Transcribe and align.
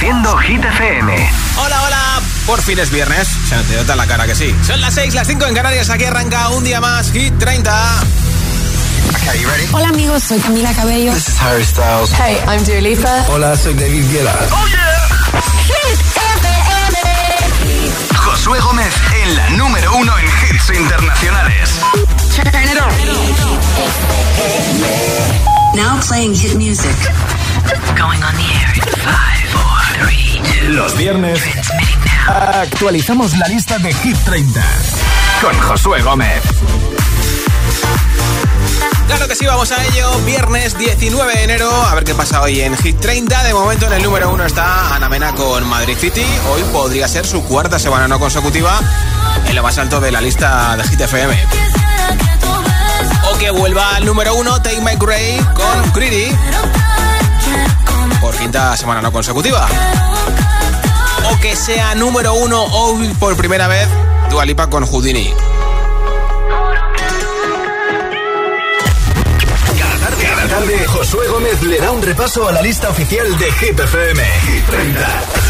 Hit 0.00 0.64
FM. 0.64 1.30
Hola, 1.58 1.82
hola. 1.82 2.22
Por 2.46 2.62
fin 2.62 2.78
es 2.78 2.90
viernes. 2.90 3.28
Se 3.46 3.54
te 3.64 3.76
nota 3.76 3.94
la 3.94 4.06
cara 4.06 4.26
que 4.26 4.34
sí. 4.34 4.56
Son 4.62 4.80
las 4.80 4.94
6, 4.94 5.12
las 5.14 5.26
5 5.26 5.46
en 5.46 5.54
Canarias. 5.54 5.90
Aquí 5.90 6.04
arranca 6.04 6.48
un 6.48 6.64
día 6.64 6.80
más 6.80 7.12
Hit 7.12 7.36
30. 7.38 8.00
Okay, 9.10 9.42
you 9.42 9.48
ready? 9.50 9.68
Hola 9.72 9.88
amigos, 9.88 10.22
soy 10.22 10.38
Camila 10.38 10.72
Cabello. 10.72 11.12
This 11.12 11.28
is 11.28 11.42
Harry 11.42 11.64
Styles. 11.64 12.12
Hey, 12.12 12.38
I'm 12.48 12.64
Dua 12.64 12.80
Lipa. 12.80 13.26
Hola, 13.28 13.54
soy 13.58 13.74
David 13.74 14.10
Guetta. 14.10 14.34
¡Oh, 14.50 14.66
yeah! 14.68 15.42
Hit 15.66 16.00
FM. 16.38 16.96
Josué 18.16 18.58
Gómez 18.60 18.94
en 19.22 19.36
la 19.36 19.50
número 19.50 19.94
uno 19.96 20.18
en 20.18 20.24
hits 20.24 20.70
internacionales. 20.74 21.78
Now 25.74 26.00
playing 26.00 26.34
hit 26.34 26.54
music. 26.54 26.96
Going 27.96 28.22
on 28.22 28.34
the 28.36 28.48
air 28.60 28.72
in 28.74 28.82
five, 29.00 29.48
four, 29.50 30.06
three, 30.06 30.40
two. 30.42 30.72
Los 30.72 30.96
viernes 30.96 31.40
actualizamos 32.26 33.36
la 33.38 33.48
lista 33.48 33.78
de 33.78 33.92
Hit 33.92 34.16
30 34.24 34.62
Con 35.40 35.58
Josué 35.60 36.02
Gómez. 36.02 36.42
Claro 39.06 39.26
que 39.26 39.34
sí, 39.34 39.44
vamos 39.44 39.72
a 39.72 39.84
ello. 39.86 40.18
Viernes 40.20 40.78
19 40.78 41.34
de 41.34 41.42
enero. 41.42 41.70
A 41.70 41.94
ver 41.94 42.04
qué 42.04 42.14
pasa 42.14 42.40
hoy 42.42 42.60
en 42.60 42.76
Hit 42.76 43.00
30. 43.00 43.42
De 43.42 43.52
momento 43.52 43.86
en 43.86 43.94
el 43.94 44.02
número 44.02 44.30
uno 44.30 44.44
está 44.44 44.94
Ana 44.94 45.08
Mena 45.08 45.34
con 45.34 45.66
Madrid 45.68 45.96
City. 45.98 46.24
Hoy 46.48 46.62
podría 46.72 47.08
ser 47.08 47.26
su 47.26 47.42
cuarta 47.44 47.78
semana 47.78 48.06
no 48.06 48.20
consecutiva 48.20 48.78
en 49.46 49.56
lo 49.56 49.62
más 49.62 49.78
alto 49.78 50.00
de 50.00 50.12
la 50.12 50.20
lista 50.20 50.76
de 50.76 50.84
Hit 50.84 51.00
FM. 51.00 51.36
O 53.32 53.38
que 53.38 53.50
vuelva 53.50 53.96
al 53.96 54.04
número 54.04 54.34
uno 54.34 54.62
Take 54.62 54.80
My 54.80 54.94
Gray 54.96 55.38
con 55.54 55.92
Greedy. 55.92 56.30
Por 58.30 58.38
quinta 58.38 58.76
semana 58.76 59.02
no 59.02 59.10
consecutiva. 59.10 59.66
O 61.32 61.40
que 61.40 61.56
sea 61.56 61.96
número 61.96 62.32
uno 62.34 62.62
hoy 62.62 63.08
por 63.18 63.34
primera 63.36 63.66
vez 63.66 63.88
Dua 64.30 64.44
Lipa 64.44 64.70
con 64.70 64.86
Houdini. 64.86 65.34
Cada 70.22 70.46
tarde, 70.46 70.86
Josué 70.86 71.26
Gómez 71.26 71.60
le 71.64 71.80
da 71.80 71.90
un 71.90 72.02
repaso 72.02 72.46
a 72.46 72.52
la 72.52 72.62
lista 72.62 72.90
oficial 72.90 73.36
de 73.36 73.50
Hit 73.50 73.80
FM. 73.80 74.22
Hit 74.22 74.66
30. 74.66 75.49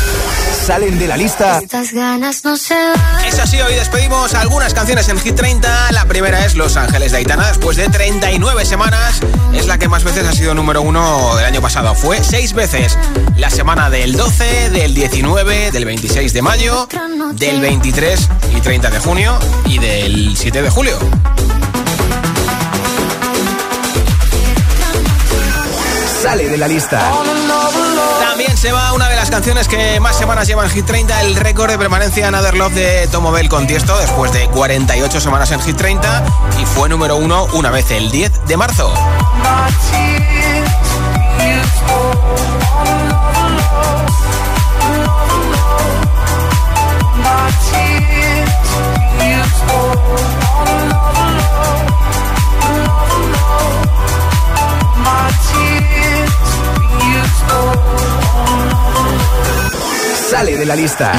Salen 0.70 1.00
de 1.00 1.08
la 1.08 1.16
lista 1.16 1.58
Estas 1.58 1.92
ganas 1.92 2.44
no 2.44 2.56
se 2.56 2.76
van. 2.76 3.24
Es 3.24 3.40
así, 3.40 3.60
hoy 3.60 3.74
despedimos 3.74 4.34
algunas 4.34 4.72
canciones 4.72 5.08
en 5.08 5.18
Hit 5.18 5.34
30. 5.34 5.90
La 5.90 6.04
primera 6.04 6.44
es 6.44 6.54
Los 6.54 6.76
Ángeles 6.76 7.10
de 7.10 7.18
Aitana, 7.18 7.48
después 7.48 7.76
de 7.76 7.88
39 7.88 8.64
semanas. 8.64 9.20
Es 9.52 9.66
la 9.66 9.78
que 9.78 9.88
más 9.88 10.04
veces 10.04 10.28
ha 10.28 10.32
sido 10.32 10.54
número 10.54 10.80
uno 10.80 11.34
del 11.34 11.44
año 11.44 11.60
pasado. 11.60 11.92
Fue 11.96 12.22
seis 12.22 12.52
veces. 12.52 12.96
La 13.36 13.50
semana 13.50 13.91
del 13.91 14.12
12, 14.12 14.70
del 14.70 14.94
19, 14.94 15.72
del 15.72 15.84
26 15.86 16.32
de 16.32 16.41
mayo, 16.41 16.86
del 17.32 17.60
23 17.60 18.28
y 18.56 18.60
30 18.60 18.91
de 18.91 18.98
junio 19.00 19.41
y 19.64 19.78
del 19.78 20.36
7 20.36 20.62
de 20.62 20.70
julio. 20.70 20.96
sale 26.22 26.48
de 26.50 26.58
la 26.58 26.68
lista. 26.68 27.00
También 28.41 28.56
se 28.56 28.72
va 28.72 28.94
una 28.94 29.06
de 29.06 29.16
las 29.16 29.30
canciones 29.30 29.69
que 29.69 30.00
más 30.00 30.16
semanas 30.16 30.48
lleva 30.48 30.64
en 30.64 30.70
Hit 30.70 30.86
30, 30.86 31.20
el 31.20 31.36
récord 31.36 31.70
de 31.70 31.77
permanencia 31.77 32.27
Another 32.27 32.56
Love 32.56 32.72
de 32.72 33.06
Tomo 33.08 33.32
Bell 33.32 33.50
con 33.50 33.66
Tiesto, 33.66 33.98
después 33.98 34.32
de 34.32 34.48
48 34.48 35.20
semanas 35.20 35.50
en 35.50 35.60
Hit 35.60 35.77
30 35.77 36.24
y 36.58 36.64
fue 36.64 36.88
número 36.88 37.16
uno 37.16 37.48
una 37.52 37.70
vez 37.70 37.91
el 37.91 38.10
10 38.10 38.47
de 38.47 38.56
marzo. 38.56 38.94
La 60.70 60.76
lista. 60.76 61.12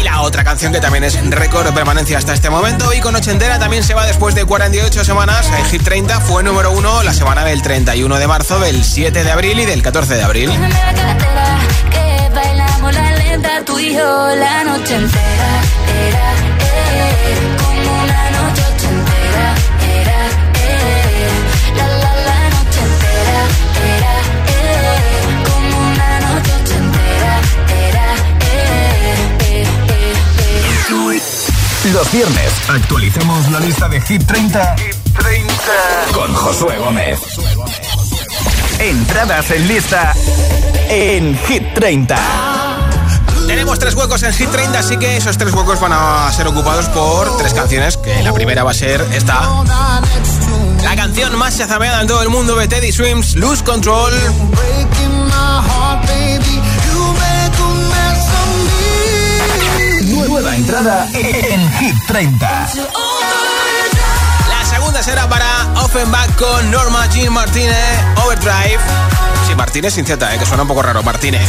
Y 0.00 0.02
la 0.02 0.22
otra 0.22 0.42
canción 0.42 0.72
que 0.72 0.80
también 0.80 1.04
es 1.04 1.14
récord 1.30 1.72
permanencia 1.72 2.18
hasta 2.18 2.34
este 2.34 2.50
momento 2.50 2.92
y 2.92 2.98
con 2.98 3.14
ochentera 3.14 3.60
también 3.60 3.84
se 3.84 3.94
va 3.94 4.06
después 4.06 4.34
de 4.34 4.44
48 4.44 5.04
semanas 5.04 5.48
en 5.56 5.64
Hit 5.66 5.84
30, 5.84 6.20
fue 6.22 6.42
número 6.42 6.72
uno 6.72 7.04
la 7.04 7.14
semana 7.14 7.44
del 7.44 7.62
31 7.62 8.18
de 8.18 8.26
marzo, 8.26 8.58
del 8.58 8.82
7 8.82 9.22
de 9.22 9.30
abril 9.30 9.60
y 9.60 9.66
del 9.66 9.82
14 9.82 10.16
de 10.16 10.22
abril. 10.24 10.48
Déjame 10.48 10.68
la 10.68 10.94
carretera, 10.94 11.58
que 11.92 12.34
bailamos 12.34 12.92
la 12.92 13.12
lenta 13.12 13.64
tú 13.64 13.78
y 13.78 13.94
yo 13.94 14.34
la 14.34 14.64
noche 14.64 14.96
entera. 14.96 15.60
Era, 16.08 16.32
eh, 16.32 17.56
como 17.58 18.02
una 18.02 18.30
noche 18.32 18.62
Los 31.92 32.12
viernes 32.12 32.52
actualizamos 32.68 33.50
la 33.50 33.60
lista 33.60 33.88
de 33.88 34.00
Hit 34.00 34.26
30 34.26 34.76
Con 36.12 36.34
Josué 36.34 36.76
Gómez. 36.78 37.20
entradas 38.78 39.50
en 39.52 39.68
lista 39.68 40.12
en 40.88 41.38
Hit 41.46 41.74
30. 41.74 42.16
Tenemos 43.46 43.78
tres 43.78 43.94
huecos 43.94 44.22
en 44.22 44.34
Hit 44.34 44.50
30, 44.50 44.78
así 44.78 44.96
que 44.98 45.16
esos 45.16 45.38
tres 45.38 45.54
huecos 45.54 45.80
van 45.80 45.92
a 45.94 46.30
ser 46.32 46.46
ocupados 46.46 46.86
por 46.86 47.36
tres 47.38 47.54
canciones, 47.54 47.96
que 47.96 48.22
la 48.22 48.32
primera 48.34 48.64
va 48.64 48.72
a 48.72 48.74
ser 48.74 49.00
esta. 49.12 49.48
La 50.82 50.94
canción 50.94 51.36
más 51.36 51.56
chazameada 51.56 52.02
en 52.02 52.08
todo 52.08 52.22
el 52.22 52.28
mundo 52.28 52.56
de 52.56 52.68
Teddy 52.68 52.92
Swims, 52.92 53.36
Lose 53.36 53.64
Control. 53.64 54.12
Entrada 60.58 61.08
en 61.14 61.72
Hit 61.74 61.94
30. 62.08 62.68
La 64.48 64.64
segunda 64.64 65.00
será 65.04 65.28
para 65.28 65.46
Offenbach 65.84 66.34
con 66.34 66.70
Norma 66.72 67.06
Jean 67.10 67.32
Martínez, 67.32 67.76
Overdrive. 68.24 68.78
Sí, 69.46 69.54
Martínez 69.54 69.94
sin 69.94 70.04
Z, 70.04 70.34
eh, 70.34 70.38
que 70.38 70.44
suena 70.44 70.62
un 70.62 70.68
poco 70.68 70.82
raro, 70.82 71.04
Martínez. 71.04 71.48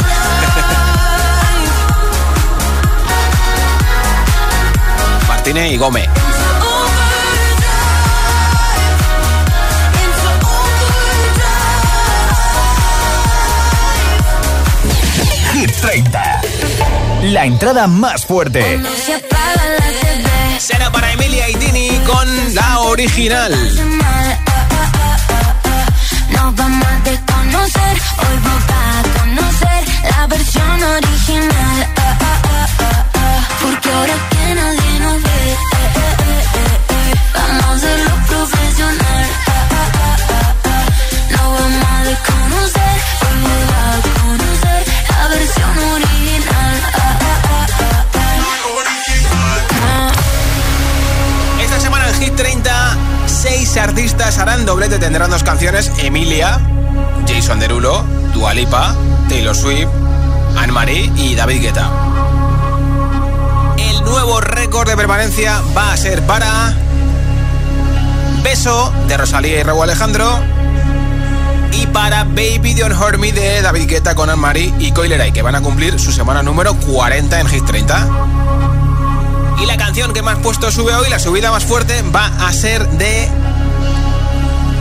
Martínez 5.28 5.72
y 5.72 5.76
Gómez. 5.76 6.08
Hit 15.52 15.72
30. 15.80 16.19
La 17.22 17.44
entrada 17.44 17.86
más 17.86 18.24
fuerte. 18.24 18.80
Será 20.58 20.90
para 20.90 21.12
Emilia 21.12 21.50
y 21.50 21.54
Tini 21.54 22.00
con 22.06 22.54
la 22.54 22.80
original. 22.80 23.99
Anne-Marie 59.70 61.12
y 61.16 61.36
David 61.36 61.62
Guetta. 61.62 61.88
El 63.78 64.02
nuevo 64.04 64.40
récord 64.40 64.88
de 64.88 64.96
permanencia 64.96 65.62
va 65.76 65.92
a 65.92 65.96
ser 65.96 66.22
para 66.26 66.74
Beso 68.42 68.92
de 69.06 69.16
Rosalía 69.16 69.60
y 69.60 69.62
Raúl 69.62 69.84
Alejandro 69.84 70.40
y 71.72 71.86
para 71.86 72.24
Baby 72.24 72.74
Don't 72.74 73.00
Hurt 73.00 73.20
de 73.20 73.62
David 73.62 73.88
Guetta 73.88 74.16
con 74.16 74.28
Anne-Marie 74.28 74.74
y 74.80 74.90
Coileray 74.90 75.32
que 75.32 75.42
van 75.42 75.54
a 75.54 75.60
cumplir 75.60 76.00
su 76.00 76.10
semana 76.10 76.42
número 76.42 76.74
40 76.74 77.40
en 77.40 77.46
Hit 77.46 77.64
30. 77.64 78.08
Y 79.62 79.66
la 79.66 79.76
canción 79.76 80.12
que 80.12 80.22
más 80.22 80.38
puesto 80.38 80.72
sube 80.72 80.94
hoy, 80.94 81.08
la 81.10 81.20
subida 81.20 81.52
más 81.52 81.64
fuerte, 81.64 82.02
va 82.02 82.26
a 82.26 82.52
ser 82.52 82.88
de 82.88 83.28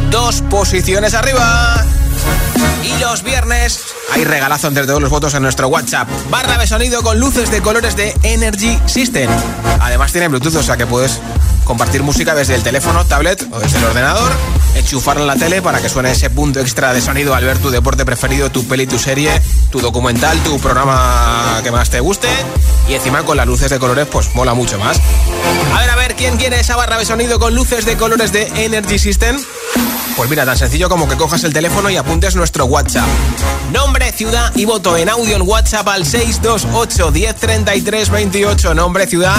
dos 0.09 0.41
posiciones 0.49 1.13
arriba. 1.13 1.85
Y 2.83 2.99
los 2.99 3.21
viernes 3.21 3.98
hay 4.13 4.23
regalazo 4.23 4.67
entre 4.67 4.85
todos 4.85 5.01
los 5.01 5.09
votos 5.09 5.33
en 5.33 5.43
nuestro 5.43 5.67
WhatsApp. 5.67 6.07
Barra 6.29 6.57
de 6.57 6.67
sonido 6.67 7.01
con 7.03 7.19
luces 7.19 7.51
de 7.51 7.61
colores 7.61 7.95
de 7.95 8.13
Energy 8.23 8.79
System. 8.85 9.29
Además 9.79 10.11
tiene 10.11 10.27
Bluetooth, 10.27 10.55
o 10.55 10.63
sea 10.63 10.77
que 10.77 10.85
puedes 10.85 11.19
compartir 11.63 12.01
música 12.01 12.33
desde 12.33 12.55
el 12.55 12.63
teléfono, 12.63 13.05
tablet 13.05 13.45
o 13.51 13.59
desde 13.59 13.77
el 13.77 13.85
ordenador, 13.85 14.31
enchufarla 14.75 15.21
en 15.21 15.27
la 15.27 15.35
tele 15.35 15.61
para 15.61 15.79
que 15.79 15.87
suene 15.87 16.11
ese 16.11 16.29
punto 16.31 16.59
extra 16.59 16.93
de 16.93 17.01
sonido 17.01 17.35
al 17.35 17.45
ver 17.45 17.59
tu 17.59 17.69
deporte 17.69 18.05
preferido, 18.05 18.51
tu 18.51 18.65
peli, 18.67 18.87
tu 18.87 18.97
serie, 18.97 19.39
tu 19.71 19.79
documental, 19.79 20.37
tu 20.39 20.59
programa 20.59 21.59
que 21.63 21.71
más 21.71 21.89
te 21.89 21.99
guste. 21.99 22.27
Y 22.87 22.95
encima 22.95 23.23
con 23.23 23.37
las 23.37 23.45
luces 23.45 23.69
de 23.69 23.77
colores, 23.77 24.07
pues 24.11 24.33
mola 24.33 24.55
mucho 24.55 24.79
más. 24.79 24.99
A 25.75 25.79
ver, 25.81 25.89
a 25.91 25.95
ver, 25.95 26.15
¿quién 26.15 26.37
quiere 26.37 26.59
esa 26.59 26.75
barra 26.75 26.97
de 26.97 27.05
sonido 27.05 27.39
con 27.39 27.53
luces 27.53 27.85
de 27.85 27.97
colores 27.97 28.31
de 28.31 28.47
Energy 28.55 28.97
System? 28.97 29.37
Pues 30.19 30.29
mira, 30.29 30.45
tan 30.45 30.57
sencillo 30.57 30.89
como 30.89 31.07
que 31.07 31.15
cojas 31.15 31.45
el 31.45 31.53
teléfono 31.53 31.89
y 31.89 31.95
apuntes 31.95 32.35
nuestro 32.35 32.65
WhatsApp. 32.65 33.07
Nombre, 33.71 34.11
ciudad 34.11 34.51
y 34.53 34.65
voto 34.65 34.97
en 34.97 35.07
audio 35.07 35.37
en 35.37 35.43
WhatsApp 35.43 35.87
al 35.87 36.05
628 36.05 37.09
1033 37.09 38.09
28. 38.09 38.73
Nombre, 38.73 39.07
ciudad 39.07 39.37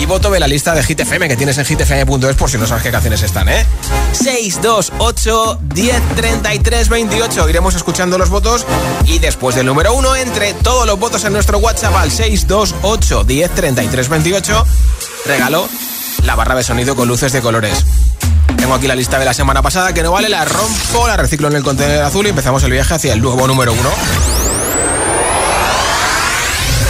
y 0.00 0.06
voto 0.06 0.30
de 0.30 0.40
la 0.40 0.48
lista 0.48 0.74
de 0.74 0.82
Hit 0.82 1.00
FM 1.00 1.28
que 1.28 1.36
tienes 1.36 1.58
en 1.58 1.66
hitfm.es 1.66 2.36
por 2.36 2.48
si 2.48 2.56
no 2.56 2.66
sabes 2.66 2.82
qué 2.82 2.90
canciones 2.90 3.20
están, 3.20 3.50
¿eh? 3.50 3.66
628 4.12 5.60
1033 5.74 6.88
28. 6.88 7.48
Iremos 7.50 7.74
escuchando 7.74 8.16
los 8.16 8.30
votos 8.30 8.64
y 9.04 9.18
después 9.18 9.54
del 9.56 9.66
número 9.66 9.92
uno, 9.92 10.16
entre 10.16 10.54
todos 10.54 10.86
los 10.86 10.98
votos 10.98 11.22
en 11.26 11.34
nuestro 11.34 11.58
WhatsApp 11.58 11.96
al 11.96 12.10
628 12.10 13.24
1033 13.24 14.08
28, 14.08 14.66
regalo 15.26 15.68
la 16.22 16.34
barra 16.34 16.54
de 16.54 16.64
sonido 16.64 16.96
con 16.96 17.08
luces 17.08 17.32
de 17.32 17.42
colores. 17.42 17.84
Tengo 18.64 18.76
aquí 18.76 18.86
la 18.86 18.94
lista 18.94 19.18
de 19.18 19.26
la 19.26 19.34
semana 19.34 19.60
pasada 19.60 19.92
que 19.92 20.02
no 20.02 20.12
vale, 20.12 20.30
la 20.30 20.42
rompo, 20.46 21.06
la 21.06 21.18
reciclo 21.18 21.48
en 21.48 21.56
el 21.56 21.62
contenedor 21.62 22.02
azul 22.02 22.24
y 22.24 22.30
empezamos 22.30 22.62
el 22.62 22.70
viaje 22.70 22.94
hacia 22.94 23.12
el 23.12 23.20
nuevo 23.20 23.46
número 23.46 23.74
uno. 23.74 23.90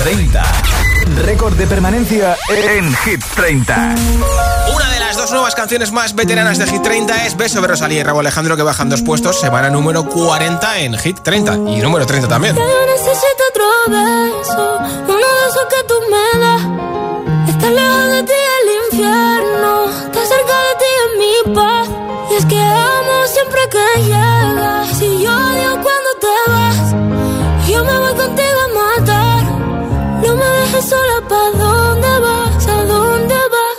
30. 0.05 0.43
Récord 1.25 1.55
de 1.55 1.67
permanencia 1.67 2.37
en 2.49 2.95
Hit 2.95 3.25
30. 3.35 3.95
Una 4.73 4.89
de 4.89 5.01
las 5.01 5.17
dos 5.17 5.33
nuevas 5.33 5.57
canciones 5.57 5.91
más 5.91 6.15
veteranas 6.15 6.59
de 6.59 6.69
Hit 6.69 6.81
30 6.81 7.27
es 7.27 7.37
Beso 7.37 7.61
de 7.61 7.67
Rosalía 7.67 7.99
y 7.99 8.03
Rabo 8.05 8.21
Alejandro 8.21 8.57
que 8.57 8.63
bajan 8.63 8.89
dos 8.89 9.03
puestos, 9.03 9.41
semana 9.41 9.69
número 9.69 10.05
40 10.05 10.79
en 10.79 10.97
Hit 10.97 11.23
30 11.25 11.55
y 11.55 11.81
número 11.81 12.07
30 12.07 12.29
también. 12.29 12.55
Yo 12.55 12.63
necesito 12.87 13.43
otro 13.51 13.65
beso, 13.89 14.79
uno 15.09 15.17
de 15.17 15.49
esos 15.49 15.65
que 15.69 15.85
tú 15.89 15.95
me 16.09 16.41
das. 16.41 17.49
Está 17.49 17.69
lejos 17.69 18.13
de 18.13 18.23
ti 18.23 18.44
Y 21.47 22.35
es 22.37 22.47
que 22.47 22.59
amo 22.59 23.27
siempre 23.27 23.61
que 23.71 24.03
llegas. 24.03 24.89
Si 24.99 25.23
yo 25.23 25.31
odio 25.31 25.73
cuando 25.85 26.11
te 26.25 26.35
vas, 26.51 26.95
yo 27.69 27.85
me 27.85 27.99
voy 27.99 28.15
contigo 28.15 28.61
a 28.65 28.69
matar. 28.81 29.43
No 30.23 30.37
me 30.37 30.45
dejes 30.45 30.89
sola, 30.89 31.21
¿pa' 31.29 31.51
dónde 31.59 32.19
vas? 32.21 32.67
¿A 32.67 32.85
dónde 32.85 33.35
vas? 33.55 33.79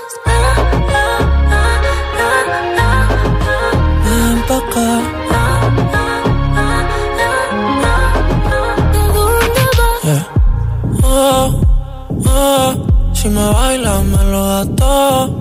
Ven 4.05 4.43
pa' 4.47 4.57
acá. 4.57 4.89
¿A 5.31 5.43
dónde 9.15 9.65
vas? 9.79 10.27
Oh, 11.03 11.45
oh, 12.27 12.73
si 13.13 13.27
me 13.29 13.43
bailas 13.53 14.03
me 14.03 14.23
lo 14.25 14.65
todo. 14.75 15.34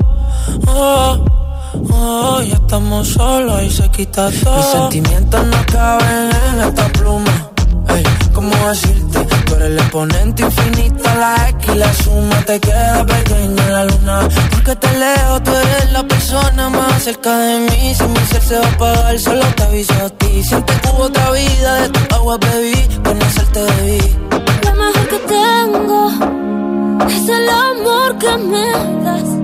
Estamos 2.74 3.06
solos 3.06 3.62
y 3.62 3.70
se 3.70 3.88
quita 3.88 4.28
todo. 4.42 4.56
Mis 4.56 4.66
sentimientos 4.66 5.46
no 5.46 5.66
caben 5.70 6.30
en 6.48 6.60
esta 6.60 6.88
pluma. 6.88 7.50
Ey, 7.88 8.02
¿cómo 8.34 8.50
decirte? 8.68 9.24
Tú 9.46 9.54
eres 9.54 9.68
el 9.68 9.78
exponente 9.78 10.42
infinito, 10.42 11.04
la 11.04 11.50
X 11.50 11.70
y 11.72 11.78
la 11.78 11.94
suma 11.94 12.36
te 12.44 12.58
queda 12.58 13.06
pequeña 13.06 13.62
en 13.62 13.72
la 13.72 13.84
luna. 13.84 14.28
Porque 14.50 14.74
te 14.74 14.98
leo, 14.98 15.40
tú 15.44 15.52
eres 15.52 15.92
la 15.92 16.02
persona 16.02 16.68
más 16.68 17.00
cerca 17.04 17.38
de 17.38 17.60
mí. 17.60 17.94
Si 17.94 18.04
mi 18.08 18.18
ser 18.26 18.42
se 18.42 18.58
va 18.58 18.66
a 18.66 18.70
apagar, 18.70 19.18
solo 19.20 19.46
te 19.54 19.62
aviso 19.62 19.94
a 20.04 20.10
ti. 20.10 20.42
Siente 20.42 20.72
que 20.80 20.88
hubo 20.88 21.04
otra 21.04 21.30
vida, 21.30 21.74
de 21.82 21.88
tu 21.90 22.14
agua 22.16 22.38
bebí, 22.38 22.88
conocerte 23.04 23.60
debí. 23.60 24.00
Lo 24.64 24.74
mejor 24.74 25.08
que 25.10 25.18
tengo 25.28 26.10
es 27.08 27.28
el 27.28 27.48
amor 27.48 28.18
que 28.18 28.36
me 28.36 29.04
das. 29.04 29.43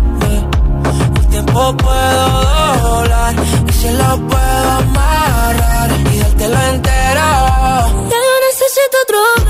tiempo 1.51 1.77
puedo 1.77 2.79
doblar 2.81 3.35
y 3.67 3.73
si 3.73 3.89
lo 3.89 4.27
puedo 4.27 4.71
amarrar 4.71 5.91
y 5.91 6.19
dártelo 6.19 6.61
entero. 6.73 7.27
Ya 8.09 8.17
yo 8.27 8.35
necesito 8.47 8.97
otro 9.03 9.40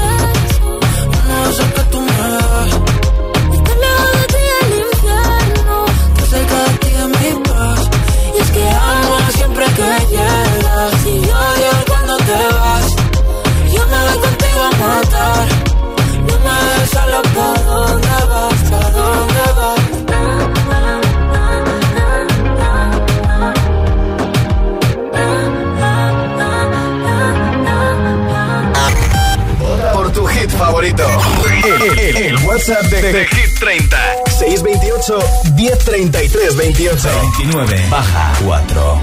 WhatsApp 32.52 32.90
de, 32.90 33.00
de 33.00 33.26
Hit 33.30 33.60
30. 33.60 33.96
628 34.26 35.24
1033 35.56 36.50
28. 36.50 37.10
29 37.38 37.90
baja 37.90 38.34
4. 38.44 39.00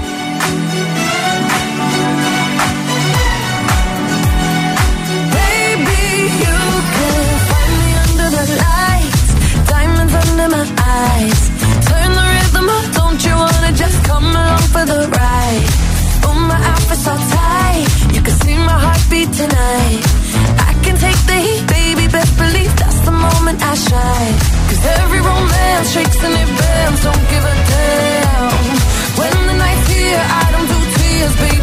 Baby, 5.33 6.01
you 6.43 6.59
can 6.93 7.25
find 7.49 7.73
me 7.81 7.91
under 8.05 8.29
the 8.37 8.45
lights, 8.61 9.27
diamonds 9.65 10.13
under 10.13 10.47
my 10.55 10.65
eyes. 10.85 11.41
Turn 11.89 12.09
the 12.13 12.25
rhythm 12.33 12.69
up, 12.69 12.85
don't 12.93 13.19
you 13.25 13.33
wanna 13.33 13.71
just 13.73 13.97
come 14.05 14.25
along 14.25 14.61
for 14.73 14.85
the 14.85 15.09
ride? 15.17 15.69
Oh, 16.27 16.37
my 16.37 16.59
outfit's 16.71 17.07
all 17.07 17.17
tight, 17.17 17.89
you 18.13 18.21
can 18.21 18.35
see 18.45 18.57
my 18.57 18.77
heartbeat 18.85 19.33
tonight. 19.33 20.01
I 20.69 20.71
can 20.83 20.95
take 20.97 21.21
the 21.25 21.37
heat, 21.45 21.65
baby, 21.65 22.05
best 22.13 22.37
believe 22.37 22.75
that's 22.77 22.98
the 23.09 23.17
moment 23.17 23.57
I 23.61 23.73
shine. 23.89 24.35
Cause 24.69 24.83
every 25.01 25.21
romance 25.31 25.87
shakes 25.93 26.19
and 26.27 26.35
it 26.43 26.49
bends, 26.59 26.99
don't 27.07 27.25
give 27.33 27.45
a 27.53 27.55
damn. 27.71 28.51
When 29.19 29.35
the 29.49 29.55
night's 29.63 29.87
here, 29.93 30.23
I 30.41 30.45
don't 30.53 30.69
do 30.73 30.79
tears, 30.95 31.35
baby, 31.43 31.58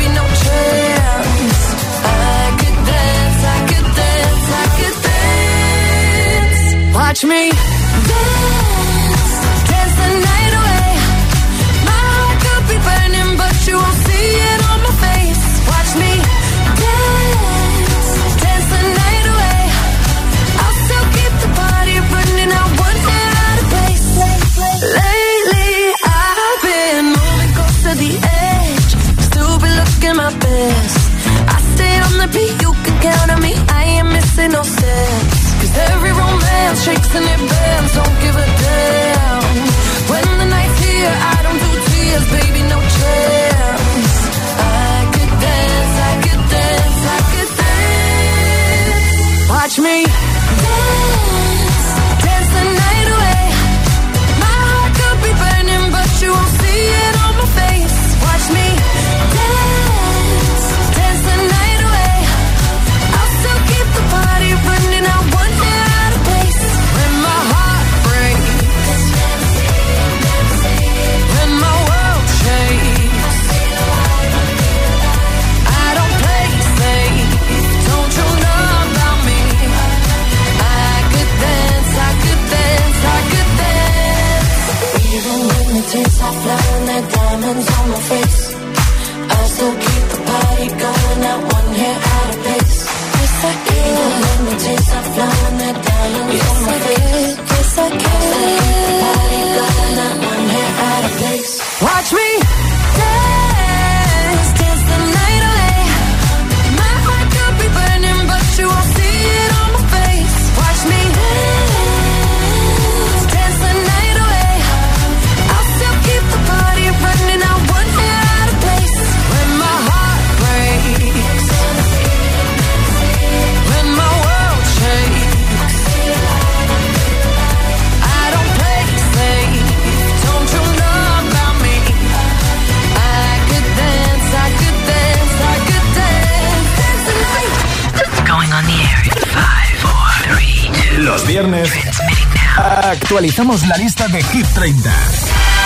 actualizamos 143.07 143.65
la 143.69 143.77
lista 143.77 144.09
de 144.09 144.21
Hit 144.21 144.47
30 144.53 144.93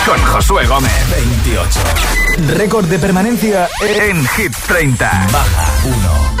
con 0.05 0.23
Josué 0.25 0.67
Gómez. 0.67 0.91
28. 1.09 1.79
Récord 2.55 2.85
de 2.85 2.99
permanencia 2.99 3.67
en 3.81 4.23
Hit 4.27 4.55
30. 4.67 5.27
Baja 5.31 5.73
1. 6.35 6.40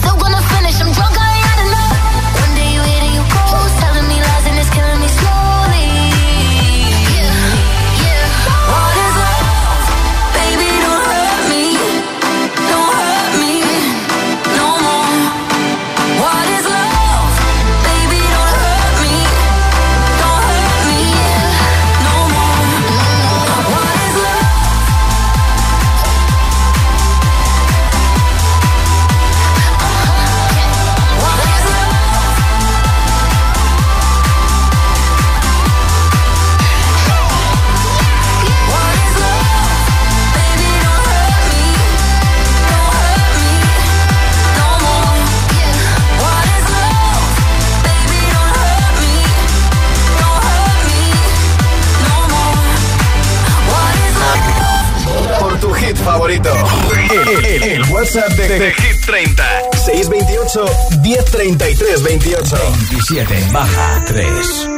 27 63.11 63.51
baja 63.51 64.03
3. 64.05 64.70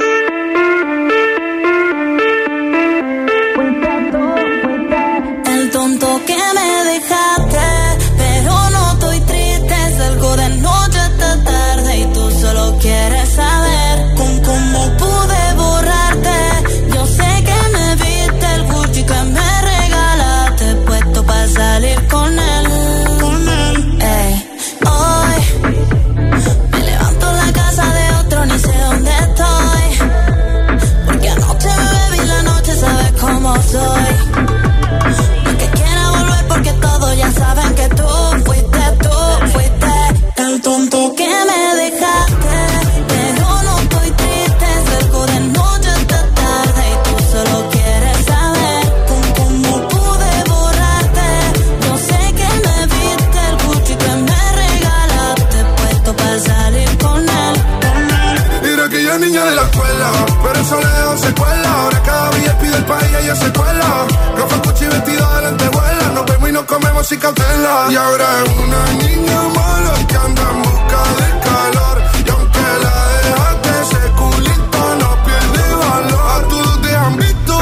Solo 60.63 60.81
le 60.81 61.17
secuela. 61.17 61.73
Ahora 61.73 62.03
cada 62.03 62.29
día 62.31 62.57
pide 62.59 62.77
el 62.77 62.85
país 62.85 63.09
y 63.11 63.15
ella 63.23 63.35
se 63.35 63.51
cuela. 63.53 64.05
Rafa 64.37 64.61
Cuchi 64.61 64.85
vestido 64.85 65.35
delante 65.35 65.69
vuela. 65.69 66.11
Nos 66.13 66.25
vemos 66.25 66.49
y 66.49 66.51
nos 66.51 66.63
comemos 66.63 67.07
sin 67.07 67.19
cautela. 67.19 67.87
Y 67.89 67.95
ahora 67.95 68.25
es 68.43 68.49
una 68.65 68.81
niña 69.03 69.41
mala 69.55 69.93
que 70.07 70.15
anda 70.15 70.41
en 70.51 70.61
busca 70.61 71.01
de 71.19 71.29
calor. 71.47 71.97
Y 72.25 72.29
aunque 72.29 72.65
la 72.83 72.95
dejaste, 73.23 73.69
ese 73.83 74.11
culito 74.19 74.81
no 75.01 75.09
pierde 75.25 75.75
valor. 75.85 76.23
A 76.35 76.47
todos 76.47 76.81
te 76.81 76.95
han 76.95 77.17
visto. 77.17 77.55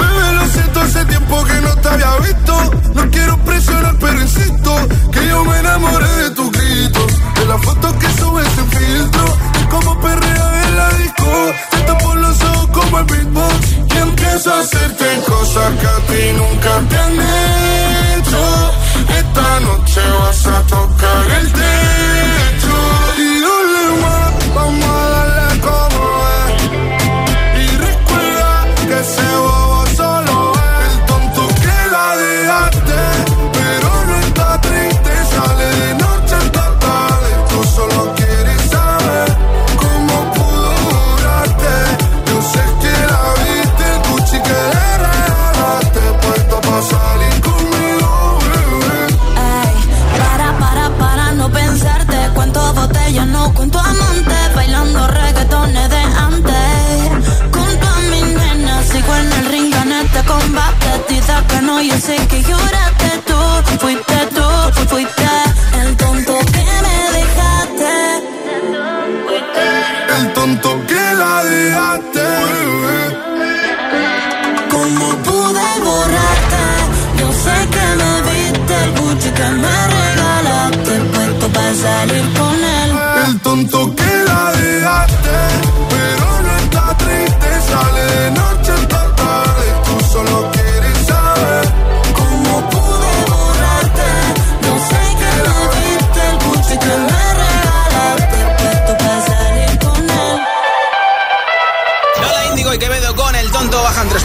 Bebé, 0.00 0.32
lo 0.38 0.46
siento, 0.48 0.80
hace 0.80 1.04
tiempo 1.04 1.44
que 1.44 1.60
no 1.60 1.76
te 1.76 1.88
había 1.88 2.16
visto. 2.18 2.54
No 2.94 3.10
quiero 3.10 3.36
presionar, 3.38 3.96
pero 4.00 4.20
insisto 4.20 4.72
que 5.12 5.28
yo 5.28 5.44
me 5.44 5.58
enamoré 5.58 6.08
de 6.22 6.30
tus 6.30 6.50
gritos. 6.50 7.12
De 7.34 7.44
la 7.46 7.58
foto 7.58 7.98
que 7.98 8.08
subes 8.18 8.48
sin 8.54 8.68
filtro. 8.70 9.35
Disco. 11.36 11.54
Te 11.70 12.04
por 12.04 12.16
los 12.16 12.42
ojos 12.42 12.68
como 12.72 12.98
el 12.98 13.04
beatbox. 13.04 13.72
Y 13.94 13.98
empiezo 13.98 14.52
a 14.52 14.60
hacerte 14.60 15.04
cosas 15.26 15.72
que 15.80 15.86
a 15.86 15.98
ti 16.06 16.32
nunca 16.36 16.80
te 16.88 16.96
han 16.96 17.12
hecho. 18.18 18.72
Esta 19.18 19.60
noche 19.60 20.00
vas 20.20 20.46
a 20.46 20.62
tocar 20.62 21.30
el 21.40 21.52
techo. 21.52 21.95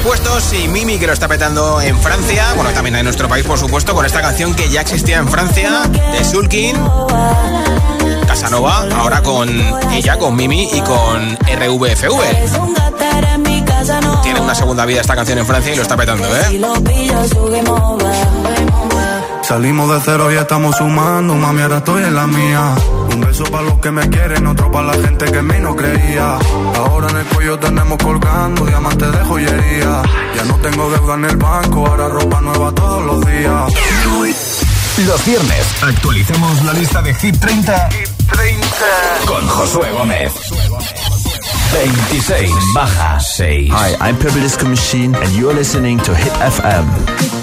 Puestos 0.02 0.54
y 0.54 0.68
Mimi 0.68 0.98
que 0.98 1.08
lo 1.08 1.14
está 1.14 1.28
petando 1.28 1.82
en 1.82 2.00
Francia, 2.00 2.54
bueno 2.56 2.72
también 2.72 2.96
en 2.96 3.04
nuestro 3.04 3.28
país 3.28 3.46
por 3.46 3.60
supuesto, 3.60 3.94
con 3.94 4.06
esta 4.06 4.22
canción 4.22 4.54
que 4.56 4.70
ya 4.70 4.82
existía 4.82 5.18
en 5.18 5.28
Francia, 5.28 5.84
de 6.12 6.24
Sulkin, 6.24 6.76
Casanova, 8.28 8.88
ahora 8.96 9.22
con 9.22 9.50
ella, 9.92 10.18
con 10.18 10.36
Mimi 10.36 10.70
y 10.74 10.82
con 10.82 11.36
RVFV. 11.36 12.22
Tiene 14.24 14.40
una 14.40 14.56
segunda 14.56 14.86
vida 14.86 15.02
esta 15.02 15.16
canción 15.16 15.40
en 15.40 15.46
Francia 15.46 15.74
y 15.74 15.76
lo 15.76 15.82
está 15.84 15.98
petando, 15.98 16.26
¿eh? 16.28 16.62
Salimos 19.52 19.92
de 19.94 20.00
cero 20.06 20.32
y 20.32 20.38
estamos 20.38 20.78
sumando, 20.78 21.36
mami, 21.36 21.62
ahora 21.62 21.80
estoy 21.80 22.06
en 22.06 22.16
la 22.16 22.26
mía. 22.26 22.74
Un 23.14 23.20
beso 23.20 23.44
para 23.44 23.64
los 23.64 23.80
que 23.80 23.92
me 23.92 24.08
quieren, 24.08 24.48
otro 24.48 24.72
para 24.72 24.96
la 24.96 25.06
gente 25.06 25.26
que 25.26 25.40
en 25.40 25.48
mí 25.48 25.56
no 25.60 25.76
creía. 25.76 26.38
Ahora 26.78 27.10
en 27.10 27.18
el 27.18 27.26
cuello 27.26 27.60
tenemos 27.60 27.98
colgando 28.02 28.66
diamantes 28.66 29.12
de 29.12 29.18
joyería. 29.26 30.04
Ya 30.38 30.46
no 30.46 30.56
tengo 30.62 30.90
deuda 30.92 31.16
en 31.16 31.26
el 31.26 31.36
banco, 31.36 31.86
ahora 31.86 32.08
ropa 32.08 32.40
nueva 32.40 32.72
todos 32.74 33.06
los 33.06 33.26
días. 33.26 33.74
Los 35.06 35.26
viernes 35.26 35.84
actualicemos 35.84 36.64
la 36.64 36.72
lista 36.72 37.02
de 37.02 37.14
Hit 37.14 37.38
30, 37.38 37.90
con 39.26 39.46
Josué 39.50 39.92
Gómez. 39.92 40.32
26 41.74 42.52
baja 42.74 43.20
6. 43.20 43.70
Hi, 43.70 43.98
I'm 44.00 44.16
Purple 44.16 44.44
Disco 44.44 44.66
Machine, 44.66 45.14
and 45.14 45.36
you're 45.36 45.54
listening 45.54 45.98
to 45.98 46.16
Hit 46.16 46.32
FM. 46.40 47.41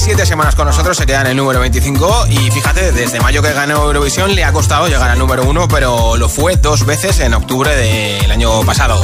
Puestos, 0.03 0.17
37 0.17 0.27
semanas 0.27 0.55
con 0.55 0.67
nosotros, 0.67 0.97
se 0.97 1.07
queda 1.07 1.21
en 1.21 1.29
el 1.29 1.37
número 1.37 1.61
25 1.61 2.27
y 2.29 2.51
fíjate, 2.51 2.93
desde 2.93 3.21
mayo 3.21 3.43
que 3.43 3.53
ganó 3.53 3.85
Eurovisión 3.85 4.35
le 4.35 4.45
ha 4.45 4.53
costado 4.53 4.89
llegar 4.89 5.11
al 5.11 5.19
número 5.19 5.45
1, 5.45 5.69
pero 5.69 6.17
lo 6.17 6.29
fue 6.29 6.57
dos 6.57 6.85
veces 6.85 7.21
en 7.21 7.35
octubre 7.35 7.75
del 7.75 8.31
año 8.31 8.63
pasado. 8.63 9.01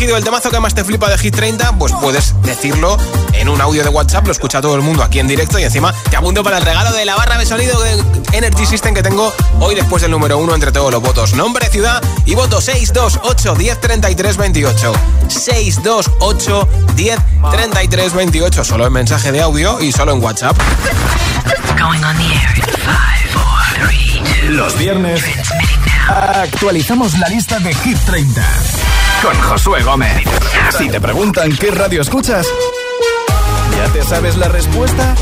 ¿Ya 0.00 0.04
has 0.04 0.08
elegido 0.08 0.16
el 0.16 0.24
temazo 0.24 0.50
que 0.50 0.60
más 0.60 0.74
te 0.74 0.82
flipa 0.82 1.10
de 1.10 1.18
Hit 1.18 1.36
30? 1.36 1.76
Pues 1.76 1.92
puedes 2.00 2.34
decirlo 2.40 2.96
en 3.34 3.50
un 3.50 3.60
audio 3.60 3.82
de 3.82 3.90
WhatsApp, 3.90 4.24
lo 4.24 4.32
escucha 4.32 4.62
todo 4.62 4.74
el 4.74 4.80
mundo 4.80 5.02
aquí 5.02 5.18
en 5.18 5.28
directo 5.28 5.58
y 5.58 5.64
encima 5.64 5.92
te 6.08 6.16
apunto 6.16 6.42
para 6.42 6.56
el 6.56 6.64
regalo 6.64 6.90
de 6.92 7.04
la 7.04 7.16
barra 7.16 7.36
de 7.36 7.44
sonido 7.44 7.78
de 7.82 8.02
Energy 8.32 8.64
System 8.64 8.94
que 8.94 9.02
tengo 9.02 9.30
hoy 9.60 9.74
después 9.74 10.00
del 10.00 10.10
número 10.10 10.38
1 10.38 10.54
entre 10.54 10.72
todos 10.72 10.90
los 10.90 11.02
votos. 11.02 11.34
Nombre, 11.34 11.68
ciudad 11.68 12.02
y 12.24 12.34
voto 12.34 12.62
628 12.62 13.54
10 13.56 13.80
33 13.80 14.36
28. 14.38 14.92
628 15.28 16.68
10 16.96 17.18
33 17.50 18.14
28. 18.14 18.64
Solo 18.64 18.86
en 18.86 18.94
mensaje 18.94 19.32
de 19.32 19.42
audio 19.42 19.82
y 19.82 19.92
solo 19.92 20.12
en 20.12 20.24
WhatsApp. 20.24 20.56
Los 24.48 24.78
viernes 24.78 25.22
actualizamos 26.08 27.18
la 27.18 27.28
lista 27.28 27.58
de 27.58 27.74
Hit 27.74 27.98
30 28.06 28.42
con 29.22 29.34
Josué 29.40 29.82
Gómez. 29.82 30.24
Si 30.76 30.88
te 30.88 31.00
preguntan 31.00 31.54
qué 31.56 31.70
radio 31.70 32.00
escuchas, 32.00 32.46
¿ya 33.76 33.92
te 33.92 34.02
sabes 34.02 34.36
la 34.36 34.48
respuesta? 34.48 35.14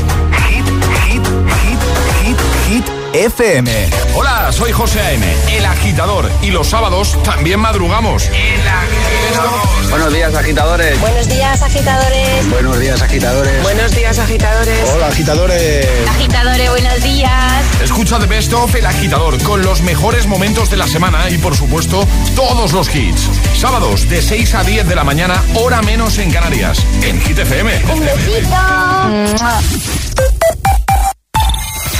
FM. 3.13 3.89
Hola, 4.15 4.51
soy 4.51 4.71
José 4.71 4.99
A.M., 5.01 5.25
el 5.51 5.65
agitador. 5.65 6.29
Y 6.41 6.51
los 6.51 6.67
sábados 6.67 7.17
también 7.23 7.59
madrugamos. 7.59 8.27
El 8.27 8.67
agitador. 8.67 9.89
Buenos 9.89 10.13
días, 10.13 10.35
agitadores. 10.35 10.99
Buenos 10.99 11.27
días, 11.27 11.61
agitadores. 11.61 12.49
Buenos 12.49 12.79
días, 12.79 13.01
agitadores. 13.01 13.63
Buenos 13.63 13.95
días, 13.95 14.19
agitadores. 14.19 14.89
Hola, 14.93 15.07
agitadores. 15.07 15.87
Agitadores, 16.09 16.69
buenos 16.69 17.03
días. 17.03 17.81
Escucha 17.81 18.19
de 18.19 18.27
Best 18.27 18.53
of 18.53 18.75
El 18.75 18.85
Agitador 18.85 19.41
con 19.43 19.63
los 19.63 19.81
mejores 19.81 20.27
momentos 20.27 20.69
de 20.69 20.77
la 20.77 20.87
semana 20.87 21.29
y, 21.29 21.37
por 21.37 21.55
supuesto, 21.55 22.07
todos 22.35 22.73
los 22.73 22.93
hits. 22.93 23.29
Sábados 23.55 24.07
de 24.09 24.21
6 24.21 24.53
a 24.55 24.63
10 24.63 24.87
de 24.87 24.95
la 24.95 25.03
mañana, 25.03 25.43
hora 25.55 25.81
menos 25.81 26.17
en 26.19 26.31
Canarias. 26.31 26.85
En 27.01 27.19
Hit 27.21 27.39
FM. 27.39 27.81
Un 27.91 27.99
besito. 28.01 28.49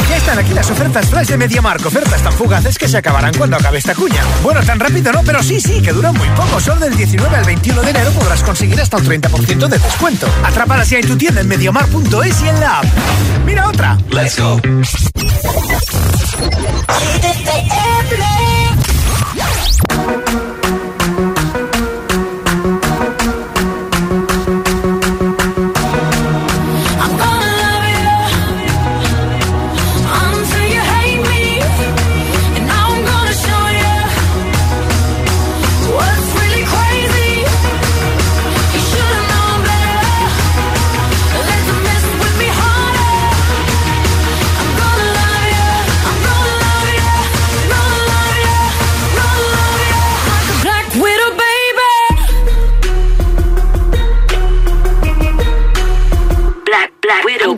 Ya 0.10 0.18
están 0.18 0.40
aquí 0.40 0.54
las 0.56 0.70
ofertas 0.72 1.08
flash 1.08 1.28
de 1.28 1.38
MediaMark. 1.38 1.86
Ofertas 1.86 2.22
tan 2.24 2.34
fugaces 2.34 2.78
que 2.80 2.88
se 2.88 2.98
acabarán 2.98 3.32
cuando 3.36 3.58
acabe 3.58 3.78
esta 3.78 3.94
cuña. 3.94 4.24
Bueno, 4.42 4.64
tan 4.64 4.80
rápido 4.80 5.12
no, 5.12 5.22
pero 5.24 5.44
sí, 5.44 5.62
sí, 5.62 5.82
que 5.84 5.94
duran 5.94 6.16
muy 6.16 6.28
poco. 6.30 6.60
Solo 6.60 6.80
del 6.80 6.98
19 6.98 7.36
al 7.38 7.46
21 7.46 7.82
de 7.84 7.90
enero 7.92 8.12
podrás 8.12 8.42
conseguir 8.42 8.82
hasta 8.82 8.98
un 8.98 9.06
30% 9.06 9.68
de 9.68 9.78
descuento. 9.78 10.28
Atrápalas 10.44 10.90
ya 10.90 10.98
en 10.98 11.08
tu 11.08 11.16
tienda 11.16 11.42
en 11.42 11.48
MediaMark.es 11.48 12.42
y 12.42 12.48
en 12.48 12.60
la 12.60 12.80
app. 12.80 12.86
¡Mira 13.46 13.68
otra! 13.68 13.98
¡Let's 14.10 14.40
go! 14.40 14.60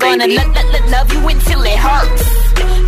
Gonna 0.02 0.28
lo- 0.28 0.54
lo- 0.56 0.70
lo- 0.74 0.86
love 0.90 1.14
you 1.14 1.22
until 1.30 1.62
it 1.62 1.78
hurts. 1.78 2.26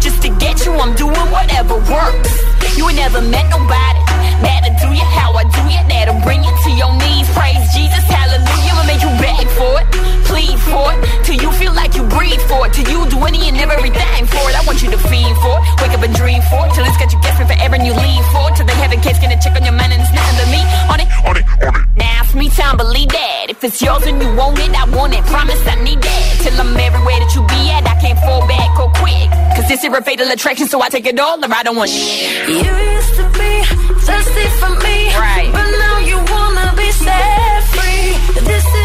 Just 0.04 0.21
to 0.23 0.30
get 0.41 0.65
you, 0.65 0.73
I'm 0.73 0.95
doing 0.95 1.28
whatever 1.30 1.76
works. 1.78 2.32
You 2.76 2.89
ain't 2.89 2.97
never 2.97 3.21
met 3.21 3.47
nobody 3.49 4.02
that'll 4.41 4.73
do 4.82 4.89
you 4.97 5.06
how 5.13 5.32
I 5.38 5.43
do 5.45 5.63
you. 5.69 5.82
That'll 5.88 6.19
bring 6.26 6.43
you 6.43 6.49
to 6.52 6.71
your 6.73 6.91
knees. 6.97 7.30
Praise 7.38 7.62
Jesus, 7.71 8.04
hallelujah. 8.10 8.73
I'ma 8.73 8.84
make 8.89 9.02
you 9.06 9.13
beg 9.21 9.45
for 9.54 9.73
it, 9.80 9.88
plead 10.26 10.58
for 10.73 10.89
it, 10.91 10.99
till 11.23 11.38
you 11.38 11.52
feel 11.54 11.73
like 11.73 11.93
you 11.95 12.04
breathe 12.10 12.41
for 12.49 12.65
it. 12.65 12.73
Till 12.73 12.89
you 12.89 13.06
do 13.13 13.19
any 13.30 13.47
and 13.47 13.58
everything 13.62 14.26
for 14.26 14.43
it. 14.49 14.56
I 14.58 14.65
want 14.65 14.82
you 14.82 14.89
to 14.89 14.97
feed 14.97 15.36
for 15.38 15.56
it, 15.62 15.63
wake 15.86 15.93
up 15.93 16.04
and 16.04 16.15
dream 16.17 16.41
for 16.49 16.65
it, 16.65 16.73
till 16.73 16.84
it's 16.84 16.97
got 16.97 17.13
you 17.13 17.21
guessing 17.21 17.45
forever 17.47 17.76
and 17.78 17.86
you 17.86 17.93
leave 17.93 18.26
for 18.34 18.49
it. 18.49 18.58
Till 18.58 18.65
they 18.65 18.78
have 18.82 18.91
a 18.91 18.97
gonna 18.97 19.38
check 19.38 19.54
on 19.56 19.63
your 19.63 19.78
man 19.78 19.91
and 19.93 20.02
it's 20.02 20.12
nothing 20.12 20.38
to 20.41 20.47
me. 20.49 20.62
On 20.89 20.97
it, 20.99 21.08
on 21.30 21.38
it, 21.38 21.45
on 21.62 21.76
it. 21.78 21.92
It's 22.34 22.39
me 22.39 22.50
time, 22.50 22.78
believe 22.78 23.10
that. 23.10 23.46
If 23.50 23.63
it's 23.63 23.80
yours 23.80 24.08
and 24.08 24.19
you 24.19 24.26
want 24.34 24.58
it, 24.58 24.74
I 24.74 24.89
want 24.89 25.13
it. 25.13 25.22
Promise 25.30 25.62
I 25.67 25.76
need 25.84 26.02
that. 26.02 26.22
Till 26.41 26.58
I'm 26.60 26.74
everywhere 26.74 27.19
that 27.22 27.30
you 27.38 27.46
be 27.46 27.69
at, 27.69 27.86
I 27.86 27.93
can't 28.02 28.17
fall 28.26 28.41
back 28.48 28.74
or 28.82 28.89
quick. 28.98 29.30
Cause 29.54 29.67
this 29.69 29.84
is 29.84 29.93
a 29.93 30.02
fatal 30.02 30.26
attraction, 30.32 30.65
so 30.65 30.82
I 30.82 30.89
take 30.89 31.06
it 31.06 31.19
all 31.19 31.38
or 31.38 31.54
I 31.54 31.62
don't 31.62 31.78
want 31.78 31.91
shit. 31.91 32.50
You 32.50 32.74
used 32.74 33.13
to 33.22 33.26
be 33.38 33.54
thirsty 34.02 34.48
for 34.58 34.74
me, 34.82 35.13
Right. 35.13 35.54
But 35.54 35.69
now 35.78 35.98
you 36.10 36.17
wanna 36.26 36.74
be 36.74 36.89
set 37.06 37.62
free. 37.69 38.17
This 38.50 38.65
is 38.65 38.83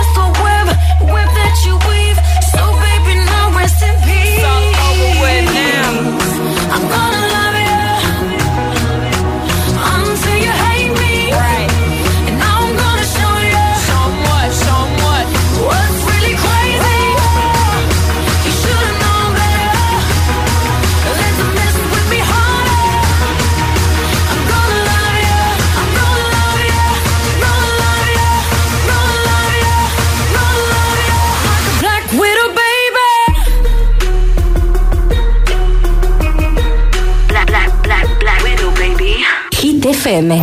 FM. 40.09 40.42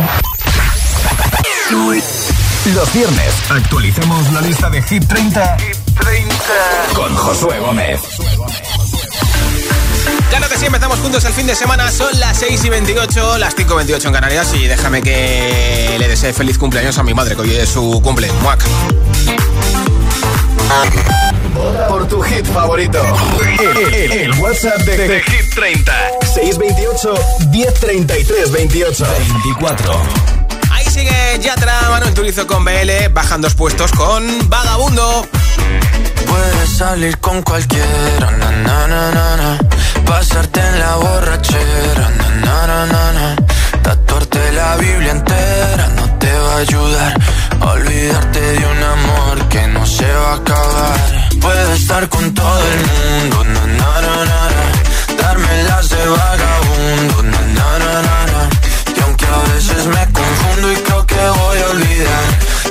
Los 2.72 2.92
viernes 2.92 3.34
actualicemos 3.50 4.32
la 4.32 4.40
lista 4.40 4.70
de 4.70 4.80
Hit 4.80 5.04
30, 5.08 5.56
con 6.94 7.12
Josué 7.16 7.58
Gómez. 7.58 8.00
Claro 10.30 10.48
que 10.48 10.56
sí, 10.56 10.66
empezamos 10.66 11.00
juntos 11.00 11.24
el 11.24 11.32
fin 11.32 11.48
de 11.48 11.56
semana. 11.56 11.90
Son 11.90 12.08
las 12.20 12.38
6 12.38 12.64
y 12.64 12.68
28, 12.68 13.38
las 13.38 13.56
5 13.56 13.72
y 13.72 13.76
28 13.76 14.06
en 14.06 14.14
Canarias. 14.14 14.54
Y 14.54 14.68
déjame 14.68 15.02
que 15.02 15.96
le 15.98 16.06
desee 16.06 16.32
feliz 16.32 16.58
cumpleaños 16.58 16.96
a 16.98 17.02
mi 17.02 17.12
madre, 17.12 17.34
que 17.34 17.42
hoy 17.42 17.56
es 17.56 17.68
su 17.68 18.00
cumple. 18.02 18.30
Muac. 18.42 18.62
Por 21.88 22.06
tu 22.08 22.20
hit 22.22 22.44
favorito. 22.46 23.00
El, 23.60 23.94
el- 23.94 24.12
el 24.12 24.32
WhatsApp 24.40 24.78
de, 24.82 24.96
de 25.08 25.20
Hit 25.22 25.54
30. 25.54 25.92
628 26.34 27.14
1033 27.50 28.52
28 28.52 29.06
24. 29.44 30.02
Ahí 30.70 30.84
sigue 30.86 31.38
Yatra, 31.40 31.80
Manuel 31.90 32.14
Turizo 32.14 32.46
con 32.46 32.64
BL. 32.64 33.08
Bajan 33.12 33.40
dos 33.40 33.54
puestos 33.54 33.90
con 33.92 34.48
Vagabundo. 34.48 35.26
Puedes 36.26 36.76
salir 36.76 37.18
con 37.18 37.42
cualquiera, 37.42 38.30
na, 38.38 38.50
na, 38.50 38.86
na, 38.86 39.10
na, 39.12 39.36
na. 39.36 39.58
Pasarte 40.04 40.60
en 40.60 40.78
la 40.78 40.96
borrachera, 40.96 42.10
na, 42.18 42.28
na, 42.44 42.66
na, 42.66 42.86
na, 42.86 43.12
na. 43.12 43.36
Tatuarte 43.82 44.52
la 44.52 44.76
Biblia 44.76 45.12
entera 45.12 45.88
no 45.96 46.18
te 46.18 46.32
va 46.32 46.54
a 46.54 46.58
ayudar. 46.58 47.20
Olvidarte 47.60 48.40
de 48.40 48.66
un 48.66 48.82
amor 48.82 49.48
que 49.48 49.66
no 49.68 49.86
se 49.86 50.06
va 50.12 50.32
a 50.32 50.36
acabar. 50.36 51.15
Puedes 51.40 51.80
estar 51.80 52.08
con 52.08 52.34
todo 52.34 52.62
el 52.72 52.80
mundo, 52.86 53.44
na, 53.44 53.66
na, 53.66 54.00
na, 54.00 54.24
na. 54.24 55.22
Darme 55.22 55.62
las 55.64 55.88
de 55.88 56.06
vagabundo, 56.06 57.22
na, 57.22 57.40
na, 57.40 57.78
na, 57.78 58.26
na. 58.32 58.50
Y 58.96 59.00
aunque 59.02 59.26
a 59.26 59.54
veces 59.54 59.86
me 59.86 60.12
confundo 60.12 60.72
y 60.72 60.76
creo 60.76 61.06
que 61.06 61.14
voy 61.14 61.58
a 61.58 61.66
olvidar, 61.70 62.24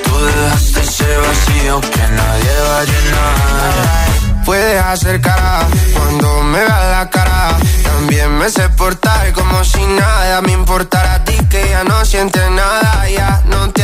tú 0.03 0.25
dejaste 0.25 0.81
ese 0.81 1.17
vacío 1.17 1.81
que 1.81 2.07
nadie 2.19 2.53
va 2.69 2.79
a 2.79 2.83
llenar. 2.83 4.45
Puedes 4.45 4.83
hacer 4.83 5.21
cara 5.21 5.67
cuando 5.93 6.43
me 6.43 6.59
veas 6.59 6.91
la 6.91 7.09
cara. 7.09 7.57
También 7.83 8.37
me 8.37 8.49
sé 8.49 8.69
portar 8.69 9.31
como 9.33 9.63
si 9.63 9.83
nada 9.85 10.41
me 10.41 10.51
importara 10.51 11.15
a 11.15 11.23
ti 11.23 11.33
que 11.49 11.69
ya 11.69 11.83
no 11.83 12.05
sientes 12.05 12.51
nada. 12.51 13.09
Ya 13.09 13.41
no 13.47 13.69
te 13.71 13.83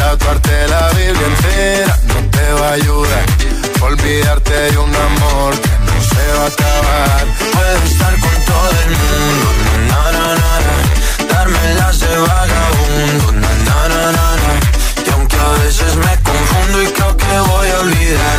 Tatuarte 0.00 0.66
la 0.68 0.88
Biblia 0.96 1.26
entera 1.26 1.94
no 2.08 2.30
te 2.30 2.52
va 2.58 2.68
a 2.68 2.72
ayudar. 2.72 3.26
Olvidarte 3.82 4.54
de 4.72 4.78
un 4.78 4.94
amor 4.96 5.52
que 5.60 5.74
no 5.86 5.96
se 6.10 6.24
va 6.38 6.44
a 6.44 6.52
acabar. 6.54 7.26
Puedes 7.52 7.92
estar 7.92 8.14
con 8.18 8.36
todo 8.50 8.70
el 8.84 8.90
mundo, 9.02 9.48
na, 9.90 10.02
na, 10.16 10.26
na. 10.40 10.52
Darme 11.32 11.74
las 11.74 12.00
de 12.00 12.16
vagabundo, 12.16 13.32
na, 13.42 13.52
na, 13.66 13.88
na, 13.88 14.26
na. 14.42 14.52
Y 15.06 15.10
aunque 15.10 15.36
a 15.36 15.52
veces 15.64 15.94
me 15.96 16.14
confundo 16.28 16.82
y 16.82 16.86
creo 16.96 17.16
que 17.18 17.38
voy 17.50 17.68
a 17.68 17.80
olvidar, 17.80 18.38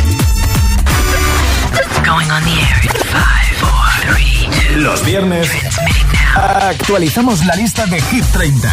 Los 4.75 5.05
viernes 5.05 5.49
actualizamos 6.35 7.45
la 7.45 7.55
lista 7.55 7.85
de 7.85 8.01
Hit 8.01 8.25
30 8.33 8.69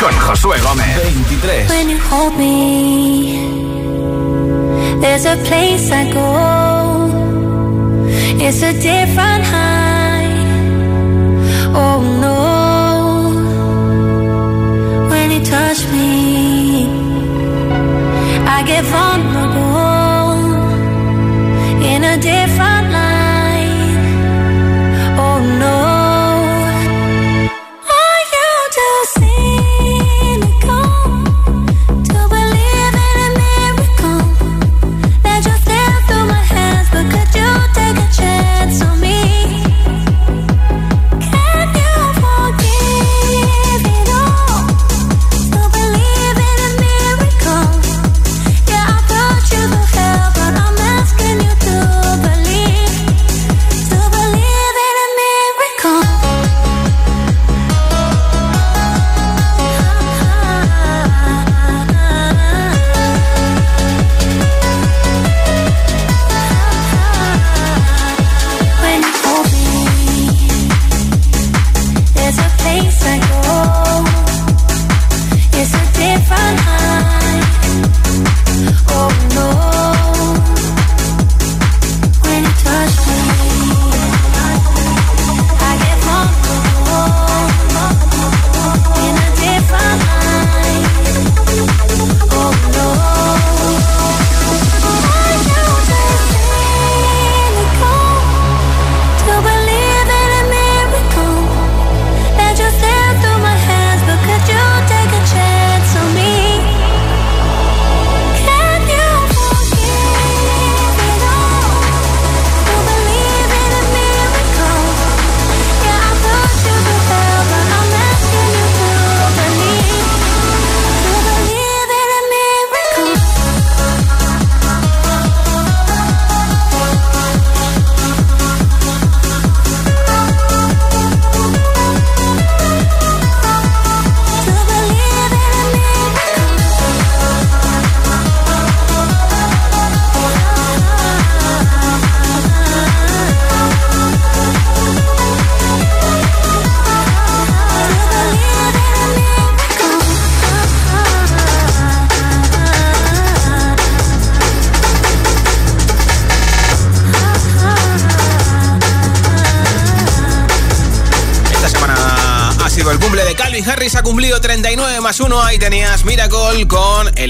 con 0.00 0.12
Josué 0.20 0.60
Gómez. 0.60 1.02
23. 1.02 1.70
When 1.70 1.88
you 1.88 1.98
hold 2.10 2.36
me, 2.36 3.38
there's 5.00 5.26
a 5.26 5.36
place 5.44 5.90
I 5.90 6.12
go. 6.12 7.10
It's 8.38 8.62
a 8.62 8.72
different 8.74 9.44
high. 9.44 9.82
Oh 11.74 12.00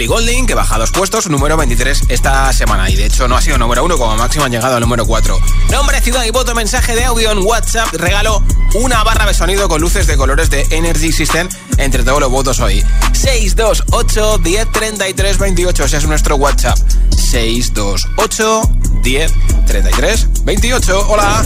Golding, 0.07 0.47
que 0.47 0.55
baja 0.55 0.79
dos 0.79 0.91
puestos, 0.91 1.29
número 1.29 1.57
23 1.57 2.05
esta 2.09 2.53
semana. 2.53 2.91
Y 2.91 2.97
de 2.97 3.07
hecho 3.07 3.29
no 3.29 3.37
ha 3.37 3.43
sido 3.43 3.59
número 3.59 3.85
1, 3.85 3.99
como 3.99 4.17
máximo 4.17 4.45
han 4.45 4.53
llegado 4.53 4.77
al 4.77 4.81
número 4.81 5.07
4. 5.07 5.39
Nombre, 5.71 6.01
ciudad 6.01 6.25
y 6.25 6.31
voto, 6.31 6.55
mensaje 6.55 6.95
de 6.95 7.05
audio 7.05 7.31
en 7.31 7.39
WhatsApp. 7.39 7.89
Regalo 7.95 8.43
una 8.75 9.03
barra 9.05 9.27
de 9.27 9.35
sonido 9.35 9.69
con 9.69 9.81
luces 9.81 10.07
de 10.07 10.17
colores 10.17 10.51
de 10.51 10.67
Energy 10.71 11.13
System 11.13 11.49
entre 11.79 12.03
todos 12.03 12.21
los 12.21 12.31
votos 12.31 12.61
hoy. 12.61 12.85
628 13.13 14.39
10 14.39 14.73
33 14.73 15.39
28, 15.39 15.85
ese 15.85 15.97
es 15.97 16.07
nuestro 16.07 16.37
WhatsApp. 16.37 16.79
628 17.11 18.63
10 19.03 19.33
33 19.67 20.45
28. 20.45 21.07
Hola. 21.09 21.45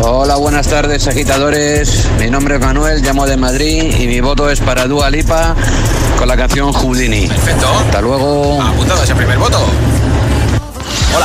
Hola, 0.00 0.36
buenas 0.36 0.66
tardes, 0.68 1.06
agitadores. 1.06 2.08
Mi 2.18 2.28
nombre 2.28 2.56
es 2.56 2.60
Manuel, 2.60 3.02
llamo 3.02 3.26
de 3.26 3.36
Madrid 3.36 3.94
y 3.98 4.06
mi 4.06 4.20
voto 4.20 4.50
es 4.50 4.60
para 4.60 4.86
Dua 4.86 5.08
Lipa 5.10 5.54
con 6.18 6.28
la 6.28 6.36
canción 6.36 6.72
Houdini. 6.72 7.26
Perfecto. 7.26 7.66
Hasta 7.86 8.00
luego. 8.00 8.60
Apuntado 8.60 9.02
ese 9.02 9.14
primer 9.14 9.38
voto. 9.38 9.58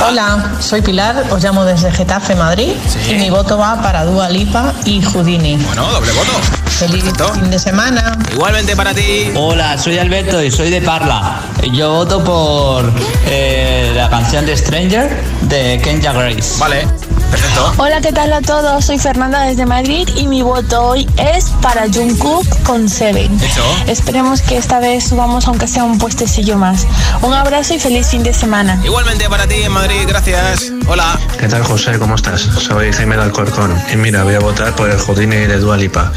Hola. 0.06 0.52
soy 0.60 0.82
Pilar, 0.82 1.24
os 1.30 1.42
llamo 1.42 1.64
desde 1.64 1.90
Getafe, 1.90 2.34
Madrid. 2.36 2.72
Sí. 2.86 3.12
Y 3.12 3.14
mi 3.16 3.30
voto 3.30 3.58
va 3.58 3.82
para 3.82 4.04
Dua 4.04 4.28
Lipa 4.30 4.72
y 4.84 5.02
Houdini. 5.02 5.56
Bueno, 5.56 5.90
doble 5.90 6.12
voto. 6.12 6.32
Feliz 6.66 7.04
fin 7.34 7.50
de 7.50 7.58
semana. 7.58 8.16
Igualmente 8.32 8.74
para 8.76 8.94
ti. 8.94 9.30
Hola, 9.34 9.76
soy 9.76 9.98
Alberto 9.98 10.42
y 10.42 10.50
soy 10.50 10.70
de 10.70 10.80
Parla. 10.80 11.40
Yo 11.74 11.92
voto 11.92 12.24
por 12.24 12.90
eh, 13.26 13.92
la 13.94 14.08
canción 14.08 14.46
de 14.46 14.56
Stranger 14.56 15.10
de 15.42 15.80
Kenya 15.82 16.12
Grace. 16.12 16.58
Vale, 16.58 16.86
perfecto. 17.30 17.72
Hola, 17.78 18.00
¿qué 18.00 18.12
tal 18.12 18.32
a 18.32 18.42
todos? 18.42 18.84
Soy 18.84 18.98
Fernanda 18.98 19.42
desde 19.42 19.66
Madrid 19.66 20.08
y 20.16 20.26
mi 20.26 20.42
voto 20.42 20.82
hoy 20.82 21.08
es 21.16 21.46
para 21.62 21.86
Jungkook 21.92 22.62
con 22.64 22.88
Seven. 22.88 23.38
Esperemos 23.86 24.42
que 24.42 24.56
esta 24.56 24.80
vez 24.80 25.04
subamos 25.08 25.46
aunque 25.46 25.66
sea 25.66 25.84
un 25.84 25.98
puestecillo 25.98 26.56
más. 26.56 26.86
Un 27.22 27.32
abrazo 27.32 27.74
y 27.74 27.78
feliz 27.78 28.08
fin 28.08 28.22
de 28.22 28.34
semana. 28.34 28.80
Igualmente 28.84 29.28
para 29.28 29.46
ti 29.46 29.56
en 29.62 29.72
Madrid, 29.72 30.04
gracias. 30.06 30.72
Hola. 30.88 31.18
¿Qué 31.38 31.48
tal, 31.48 31.64
José? 31.64 31.98
¿Cómo 31.98 32.16
estás? 32.16 32.40
Soy 32.42 32.92
Jaime 32.92 33.16
de 33.16 33.22
Alcorcón. 33.22 33.74
Y 33.92 33.96
mira, 33.96 34.24
voy 34.24 34.34
a 34.34 34.40
votar 34.40 34.74
por 34.74 34.90
el 34.90 34.98
Houdini 34.98 35.36
de 35.36 35.58
Dua 35.58 35.76
Lipa. 35.76 36.12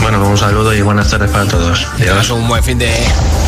Bueno, 0.00 0.26
un 0.26 0.36
saludo 0.36 0.74
y 0.74 0.82
buenas 0.82 1.08
tardes 1.08 1.30
para 1.30 1.44
todos. 1.44 1.86
Adiós. 1.94 2.30
Un 2.30 2.48
buen 2.48 2.62
fin 2.64 2.78
de... 2.78 2.92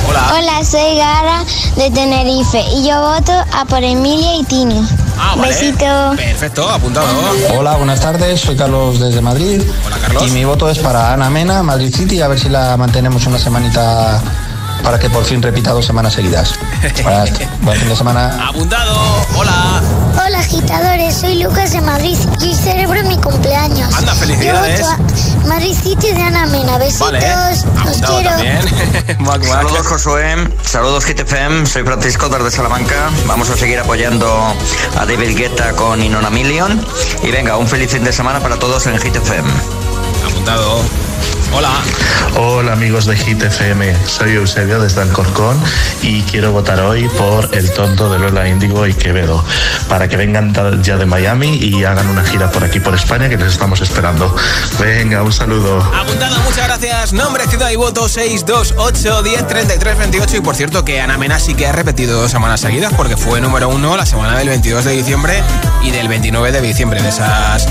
Hola. 0.08 0.34
Hola, 0.38 0.64
soy 0.64 0.96
Gara 0.96 1.44
de 1.76 1.90
Tenerife 1.90 2.62
y 2.76 2.86
yo 2.86 3.00
voto 3.00 3.32
a 3.52 3.64
por 3.64 3.82
Emilia 3.82 4.36
y 4.36 4.44
Tini. 4.44 4.86
Ah, 5.18 5.34
vale. 5.36 5.52
Besito. 5.52 5.86
Perfecto, 6.16 6.68
apuntado. 6.68 7.06
Hola, 7.56 7.76
buenas 7.76 8.00
tardes. 8.00 8.40
Soy 8.40 8.56
Carlos 8.56 9.00
desde 9.00 9.20
Madrid. 9.20 9.62
Hola, 9.86 9.98
Carlos. 9.98 10.26
Y 10.26 10.30
mi 10.30 10.44
voto 10.44 10.68
es 10.68 10.78
para 10.78 11.12
Ana 11.12 11.30
Mena, 11.30 11.62
Madrid 11.62 11.94
City, 11.94 12.20
a 12.20 12.28
ver 12.28 12.38
si 12.38 12.48
la 12.48 12.76
mantenemos 12.76 13.26
una 13.26 13.38
semanita 13.38 14.20
para 14.84 14.98
que 14.98 15.08
por 15.10 15.24
fin 15.24 15.42
repita 15.42 15.70
dos 15.72 15.86
semanas 15.86 16.12
seguidas. 16.12 16.54
Buenas- 17.02 17.30
Buen 17.62 17.80
fin 17.80 17.88
de 17.88 17.96
semana. 17.96 18.48
Apuntado. 18.48 18.94
Hola. 19.34 19.82
Hola, 20.24 20.38
agitadores. 20.38 21.14
Soy 21.16 21.42
Lucas 21.42 21.72
de 21.72 21.80
Madrid 21.80 22.16
y 22.40 22.54
celebro 22.54 23.02
mi 23.04 23.16
cumpleaños. 23.16 23.92
Anda, 23.94 24.14
felicidades. 24.14 24.80
Yo 24.80 25.48
Madrid 25.48 25.74
City 25.82 26.12
de 26.12 26.22
Ana 26.22 26.46
Mena. 26.46 26.78
Besitos. 26.78 27.12
Vale. 27.12 27.18
Os 27.50 27.64
Apuntado 27.64 28.14
quiero. 28.18 28.30
también. 28.30 28.58
Mac, 29.20 29.38
Mac. 29.40 29.44
Saludos 29.44 29.86
Josué, 29.86 30.36
saludos 30.64 31.04
GTFM, 31.06 31.66
soy 31.66 31.82
Francisco 31.84 32.28
desde 32.28 32.50
Salamanca. 32.50 33.10
Vamos 33.26 33.48
a 33.50 33.56
seguir 33.56 33.78
apoyando 33.78 34.26
a 34.98 35.06
David 35.06 35.36
Guetta 35.36 35.72
con 35.72 36.02
Inona 36.02 36.30
Million. 36.30 36.84
Y 37.22 37.30
venga, 37.30 37.56
un 37.56 37.66
feliz 37.66 37.90
fin 37.90 38.04
de 38.04 38.12
semana 38.12 38.40
para 38.40 38.56
todos 38.58 38.86
en 38.86 38.96
GTFM. 38.98 39.48
Apuntado. 40.28 40.80
Hola. 41.56 41.70
Hola 42.36 42.72
amigos 42.72 43.06
de 43.06 43.16
Hit 43.16 43.40
FM, 43.40 43.94
soy 44.06 44.32
Eusebio 44.32 44.80
desde 44.80 45.02
Alcorcón 45.02 45.56
y 46.02 46.22
quiero 46.22 46.50
votar 46.50 46.80
hoy 46.80 47.08
por 47.10 47.48
El 47.54 47.70
Tonto 47.70 48.10
de 48.10 48.18
Lola 48.18 48.48
Índigo 48.48 48.88
y 48.88 48.92
Quevedo 48.92 49.44
para 49.88 50.08
que 50.08 50.16
vengan 50.16 50.52
ya 50.82 50.96
de 50.96 51.06
Miami 51.06 51.56
y 51.58 51.84
hagan 51.84 52.08
una 52.08 52.24
gira 52.24 52.50
por 52.50 52.64
aquí 52.64 52.80
por 52.80 52.96
España 52.96 53.28
que 53.28 53.36
les 53.36 53.52
estamos 53.52 53.80
esperando. 53.80 54.34
Venga, 54.80 55.22
un 55.22 55.32
saludo. 55.32 55.78
Apuntado, 55.78 56.36
muchas 56.40 56.66
gracias. 56.66 57.12
Nombre, 57.12 57.46
ciudad 57.46 57.70
y 57.70 57.76
voto 57.76 58.08
628 58.08 59.22
10 59.22 59.46
33 59.46 59.98
28 59.98 60.36
y 60.36 60.40
por 60.40 60.56
cierto 60.56 60.84
que 60.84 61.00
Ana 61.00 61.18
Mena 61.18 61.38
sí 61.38 61.54
que 61.54 61.68
ha 61.68 61.72
repetido 61.72 62.20
dos 62.20 62.32
semanas 62.32 62.60
seguidas 62.60 62.92
porque 62.96 63.16
fue 63.16 63.40
número 63.40 63.68
uno 63.68 63.96
la 63.96 64.06
semana 64.06 64.36
del 64.36 64.48
22 64.48 64.84
de 64.84 64.90
diciembre 64.90 65.40
y 65.84 65.92
del 65.92 66.08
29 66.08 66.50
de 66.50 66.60
diciembre 66.60 67.00
de 67.00 67.10
esas 67.10 67.68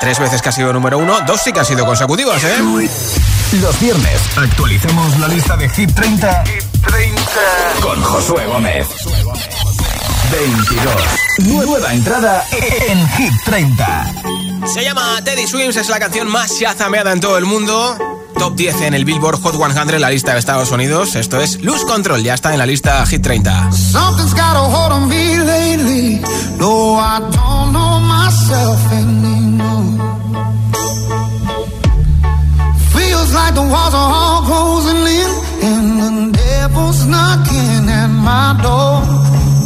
tres 0.00 0.18
veces 0.18 0.42
que 0.42 0.48
ha 0.48 0.52
sido 0.52 0.72
número 0.72 0.98
uno, 0.98 1.20
dos 1.26 1.40
sí 1.42 1.52
que 1.52 1.60
han 1.60 1.66
sido 1.66 1.84
consecutivas, 1.86 2.42
¿eh? 2.44 2.56
Los 3.60 3.80
viernes 3.80 4.20
actualicemos 4.36 5.18
la 5.18 5.28
lista 5.28 5.56
de 5.56 5.68
Hit 5.68 5.94
30, 5.94 6.44
30. 6.86 7.24
con 7.80 8.02
Josué 8.02 8.46
Gómez. 8.46 8.86
22. 10.32 10.94
Nueva 11.64 11.92
entrada 11.94 12.44
en 12.88 13.08
Hit 13.10 13.32
30. 13.44 14.12
Se 14.74 14.82
llama 14.82 15.22
Teddy 15.24 15.46
Swims, 15.46 15.76
es 15.76 15.88
la 15.88 15.98
canción 16.00 16.28
más 16.28 16.58
chazameada 16.58 17.12
en 17.12 17.20
todo 17.20 17.38
el 17.38 17.44
mundo. 17.44 18.15
Top 18.38 18.54
10 18.54 18.82
en 18.82 18.94
el 18.94 19.04
Billboard 19.04 19.40
Hot 19.42 19.54
100, 19.54 20.00
la 20.00 20.10
lista 20.10 20.32
de 20.32 20.38
Estados 20.38 20.70
Unidos. 20.70 21.14
Esto 21.14 21.40
es 21.40 21.62
Lose 21.62 21.84
Control, 21.86 22.22
ya 22.22 22.34
está 22.34 22.52
en 22.52 22.58
la 22.58 22.66
lista 22.66 23.04
Hit 23.06 23.22
30. 23.22 23.72
Something's 23.72 24.34
got 24.34 24.56
a 24.56 24.60
hold 24.60 24.92
on 24.92 25.08
me 25.08 25.38
lately. 25.38 26.20
No, 26.58 26.96
I 26.98 27.20
don't 27.20 27.72
know 27.72 28.00
myself 28.00 28.92
anymore. 28.92 29.56
Feels 32.94 33.32
like 33.32 33.54
the 33.54 33.62
walls 33.62 33.94
are 33.94 34.12
all 34.12 34.42
closing 34.42 35.06
in, 35.06 35.30
and 35.62 36.32
the 36.32 36.38
devil's 36.38 37.06
knocking 37.06 37.88
at 37.88 38.08
my 38.08 38.54
door. 38.62 39.00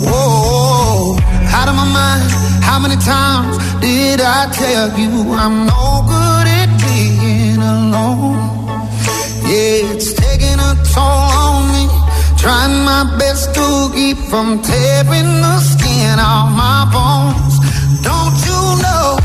Whoa, 0.07 1.17
out 1.53 1.69
of 1.69 1.75
my 1.75 1.87
mind. 1.93 2.31
How 2.63 2.79
many 2.79 2.97
times 2.97 3.59
did 3.81 4.21
I 4.21 4.49
tell 4.53 4.97
you 4.99 5.33
I'm 5.35 5.67
no 5.67 6.05
good 6.07 6.47
at 6.47 6.71
being 6.81 7.59
alone? 7.59 8.50
Yeah, 9.51 9.95
it's 9.95 10.13
taking 10.13 10.61
a 10.63 10.73
toll 10.95 11.27
on 11.43 11.73
me. 11.75 11.85
Trying 12.39 12.85
my 12.85 13.03
best 13.19 13.53
to 13.57 13.91
keep 13.93 14.17
from 14.31 14.63
tearing 14.63 15.31
the 15.43 15.59
skin 15.59 16.21
off 16.21 16.55
my 16.55 16.87
bones. 16.95 17.59
Don't 18.07 18.39
you 18.47 18.63
know? 18.79 19.19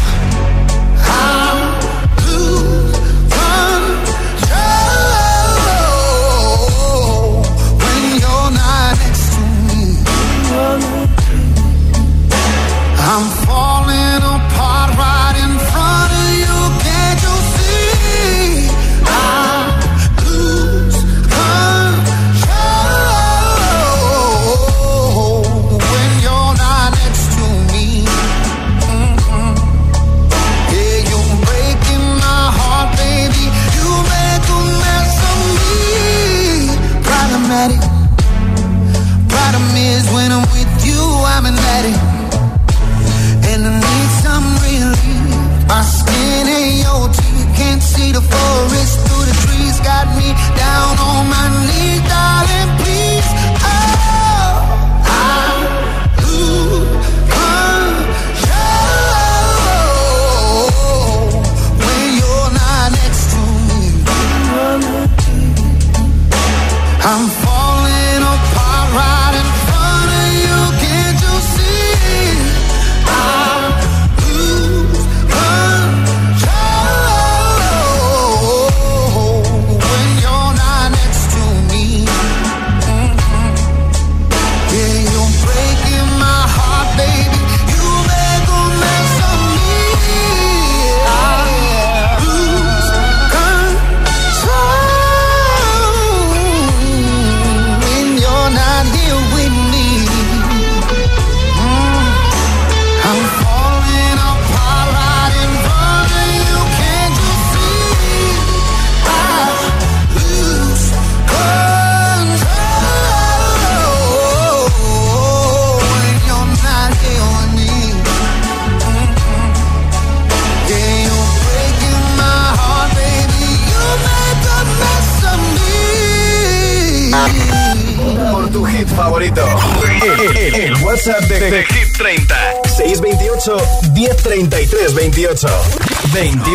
20 136.16 136.55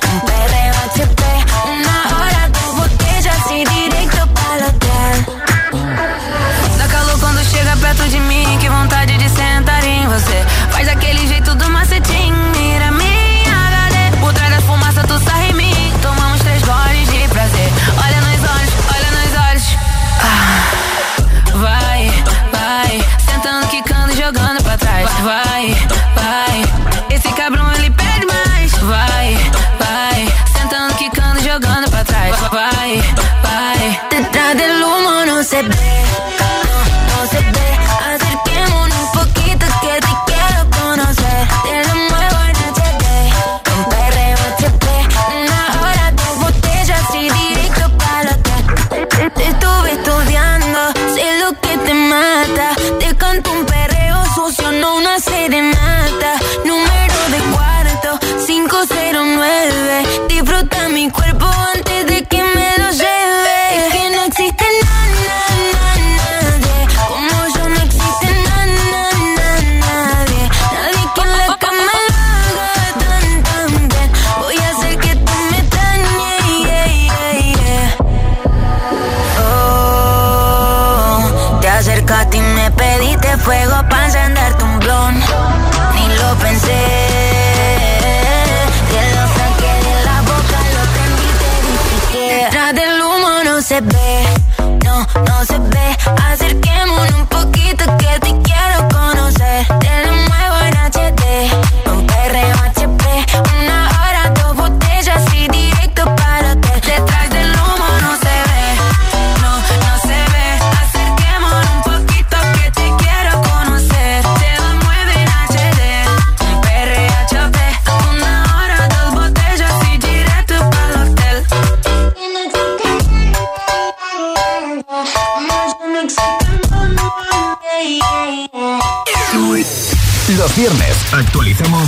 right 25.31 26.00
serenata. 55.21 56.39
Número 56.65 57.19
de 57.29 57.39
cuarto, 57.53 58.19
509. 58.45 60.27
Disfruta 60.27 60.89
mi 60.89 61.09
cuerpo 61.09 61.30
se 93.71 93.79
ve, 93.79 94.23
no, 94.83 94.99
no 94.99 95.45
se 95.45 95.57
ve. 95.57 95.97
Acerquémonos 96.29 97.13
un 97.13 97.27
poquito 97.27 97.85
que 97.97 98.19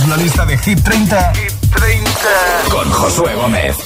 la 0.08 0.16
lista 0.16 0.44
de 0.44 0.58
Hit 0.58 0.82
30, 0.82 1.32
con 2.70 2.90
Josué 2.90 3.34
Gómez. 3.34 3.76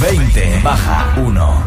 20 0.00 0.60
baja 0.62 1.14
1. 1.16 1.64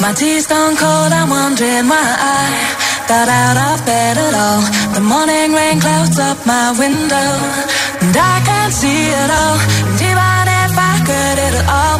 My 0.00 0.12
tea's 0.14 0.46
gone 0.46 0.76
cold, 0.76 1.12
I'm 1.12 1.28
wondering 1.28 1.88
why 1.88 2.16
I 2.18 3.06
got 3.08 3.28
out 3.28 3.56
of 3.56 3.84
bed 3.84 4.16
at 4.18 4.34
all. 4.34 4.62
The 4.94 5.00
morning 5.00 5.54
rain 5.54 5.80
clouds 5.80 6.18
up 6.18 6.38
my 6.46 6.72
window, 6.78 7.30
and 8.00 8.16
I 8.16 8.40
can't 8.44 8.72
see 8.72 9.10
it 9.10 9.30
all. 9.30 9.58
And 9.88 10.00
even 10.00 10.48
if 10.64 10.72
I 10.78 10.94
could, 11.06 11.38
it'll 11.38 11.70
all. 11.70 11.99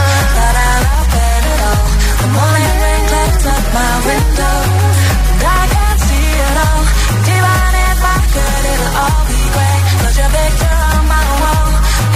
my 3.45 3.93
window, 4.05 4.57
I 5.41 5.63
can't 5.73 5.99
see 6.07 6.29
it 6.47 6.57
all. 6.65 6.83
If 7.91 8.01
I 8.03 8.19
could, 8.33 8.63
it'll 8.71 8.93
all 9.01 9.21
be 9.29 9.41
great. 9.55 9.83
But 10.01 10.13
your 10.19 10.29
picture 10.37 10.77
on 10.93 11.03
my 11.15 11.27
wall, 11.41 11.69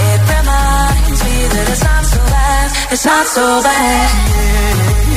it 0.09 0.21
reminds 0.35 1.19
me 1.25 1.37
that 1.53 1.65
it's 1.73 1.83
not 1.83 2.03
so 2.05 2.21
bad, 2.35 2.67
it's 2.93 3.05
not 3.05 3.25
so 3.27 3.45
bad. 3.63 5.14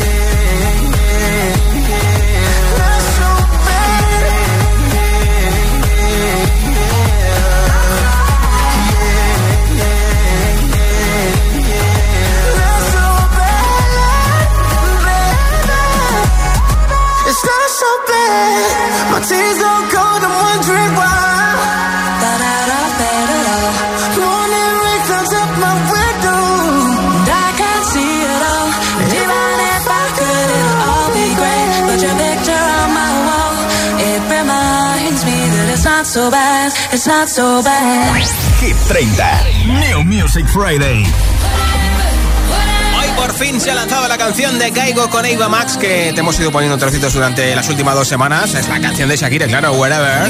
So 17.78 17.90
bad. 18.10 19.12
My 19.14 19.20
tears 19.22 19.58
don't 19.62 19.86
cold, 19.94 20.22
I'm 20.26 20.34
wondering 20.34 20.92
why. 20.98 21.14
Got 22.22 22.40
out 22.42 22.70
of 22.74 22.90
bed 22.98 23.28
at 23.38 23.46
all. 23.54 23.72
Morning 24.18 24.72
rain 24.82 25.00
clouds 25.06 25.32
up 25.42 25.50
my 25.62 25.74
window. 25.94 26.42
And 27.22 27.30
I 27.30 27.48
can't 27.54 27.86
see 27.94 28.14
it 28.34 28.42
all. 28.50 28.70
And 28.98 29.10
even 29.22 29.54
if 29.78 29.84
I 29.86 30.06
could, 30.18 30.48
it'll 30.58 30.82
all 30.90 31.10
be 31.14 31.28
great. 31.38 31.68
But 31.86 31.98
your 32.02 32.16
picture 32.18 32.64
on 32.82 32.88
my 32.98 33.12
wall, 33.26 33.54
it 34.10 34.22
reminds 34.26 35.22
me 35.22 35.38
that 35.54 35.66
it's 35.70 35.86
not 35.86 36.04
so 36.06 36.30
bad, 36.34 36.74
it's 36.90 37.06
not 37.06 37.28
so 37.28 37.62
bad. 37.62 38.10
Hit 38.58 38.74
30, 38.90 39.06
New 39.86 40.02
Music 40.02 40.46
Friday. 40.50 41.06
Fin 43.38 43.60
se 43.60 43.70
ha 43.70 43.74
lanzado 43.76 44.08
la 44.08 44.18
canción 44.18 44.58
de 44.58 44.72
Caigo 44.72 45.08
con 45.10 45.24
Eva 45.24 45.48
Max 45.48 45.76
que 45.76 46.10
te 46.12 46.20
hemos 46.20 46.38
ido 46.40 46.50
poniendo 46.50 46.76
trocitos 46.76 47.14
durante 47.14 47.54
las 47.54 47.68
últimas 47.68 47.94
dos 47.94 48.08
semanas. 48.08 48.52
Es 48.54 48.68
la 48.68 48.80
canción 48.80 49.08
de 49.08 49.16
Shakira, 49.16 49.46
claro, 49.46 49.74
Wherever. 49.74 50.28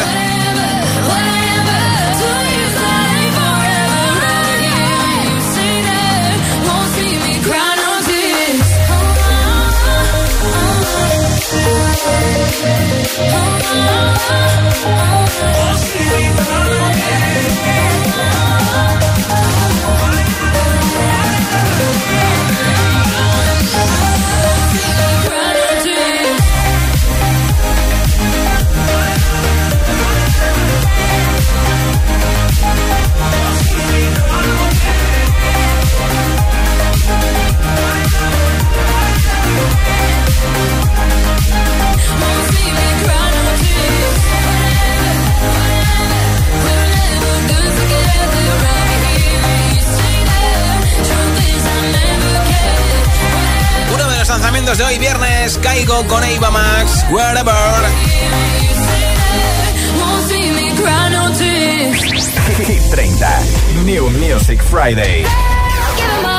Hit 62.66 62.90
30. 62.90 63.40
New 63.84 64.10
Music 64.10 64.62
Friday. 64.62 65.24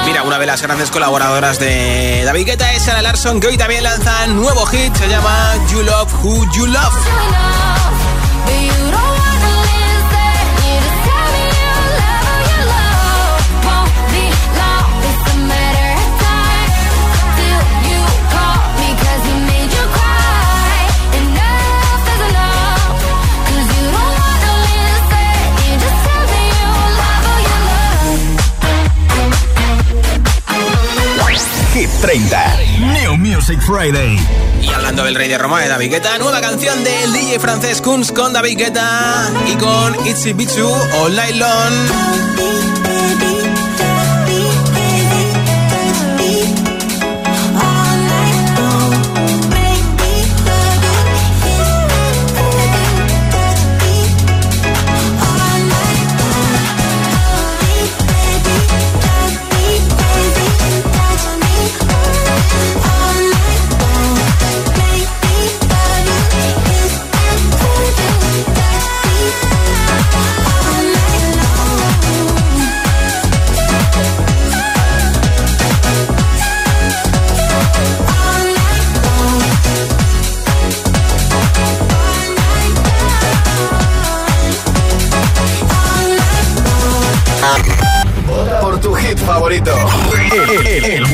Mira, 0.06 0.24
una 0.24 0.38
de 0.38 0.46
las 0.46 0.62
grandes 0.62 0.92
colaboradoras 0.92 1.60
de 1.60 2.22
David 2.24 2.46
Guetta 2.46 2.72
es 2.74 2.84
Sarah 2.84 3.02
Larson, 3.02 3.40
que 3.40 3.48
hoy 3.48 3.58
también 3.58 3.84
lanza 3.84 4.28
nuevo 4.28 4.66
hit, 4.68 4.96
se 4.96 5.08
llama 5.08 5.56
You 5.72 5.82
Love 5.82 6.14
Who 6.24 6.46
You 6.54 6.68
Love. 6.68 7.59
Hit 31.80 31.90
30. 32.02 32.58
New 32.94 33.16
Music 33.16 33.62
Friday. 33.62 34.20
Y 34.62 34.68
hablando 34.68 35.06
del 35.06 35.16
rey 35.16 35.30
de 35.30 35.38
Roma, 35.38 35.62
de 35.62 35.70
David 35.70 35.92
Guetta, 35.92 36.18
nueva 36.18 36.42
canción 36.42 36.84
del 36.84 37.14
DJ 37.14 37.40
francés 37.40 37.82
Kunz 37.82 38.12
con 38.12 38.34
David 38.34 38.58
Guetta 38.58 39.32
y 39.48 39.56
con 39.56 39.96
Itzy 40.06 40.34
Bitsu 40.34 40.68
o 40.68 41.08
Lailon. 41.08 42.49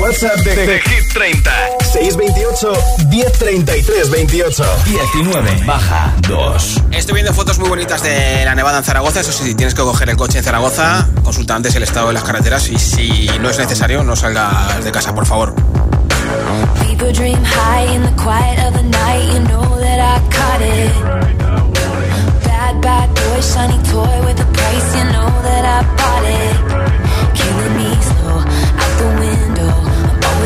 WhatsApp 0.05 0.37
de, 0.41 0.55
de 0.67 0.79
Hit 0.81 1.13
30. 1.13 1.51
628 1.79 2.73
1033 3.09 4.11
28. 4.11 4.63
19 4.85 5.63
baja 5.65 6.13
2. 6.27 6.81
Estoy 6.91 7.15
viendo 7.15 7.33
fotos 7.33 7.57
muy 7.57 7.69
bonitas 7.69 8.03
de 8.03 8.45
la 8.45 8.53
nevada 8.53 8.77
en 8.77 8.83
Zaragoza. 8.83 9.21
Eso 9.21 9.31
sí, 9.31 9.43
si 9.43 9.55
tienes 9.55 9.73
que 9.73 9.81
coger 9.81 10.07
el 10.11 10.15
coche 10.15 10.37
en 10.37 10.43
Zaragoza, 10.43 11.07
consulta 11.23 11.55
antes 11.55 11.75
el 11.75 11.81
estado 11.81 12.09
de 12.09 12.13
las 12.13 12.23
carreteras 12.23 12.69
y 12.69 12.77
si 12.77 13.27
no 13.41 13.49
es 13.49 13.57
necesario, 13.57 14.03
no 14.03 14.15
salgas 14.15 14.83
de 14.83 14.91
casa, 14.91 15.15
por 15.15 15.25
favor. 15.25 15.55
People 16.87 17.11
dream 17.11 17.43
high 17.43 17.95
in 17.95 18.03
the 18.03 18.11
quiet 18.21 18.59
of 18.59 18.73
the 18.75 18.83
night. 18.83 19.33
You 19.33 19.39
know 19.47 19.79
that 19.79 19.99
I 19.99 20.19
caught 20.29 20.61
it. 20.61 20.93
Bad, 22.45 22.79
bad 22.79 23.09
boy, 23.09 23.41
shiny 23.41 23.81
toy 23.89 24.21
with 24.27 24.39
a 24.39 24.45
price. 24.53 24.97
You 24.97 25.05
know 25.11 25.29
that 25.41 25.65
I 25.65 25.81
bought 25.97 26.25
it. 26.29 27.35
Killing 27.35 27.74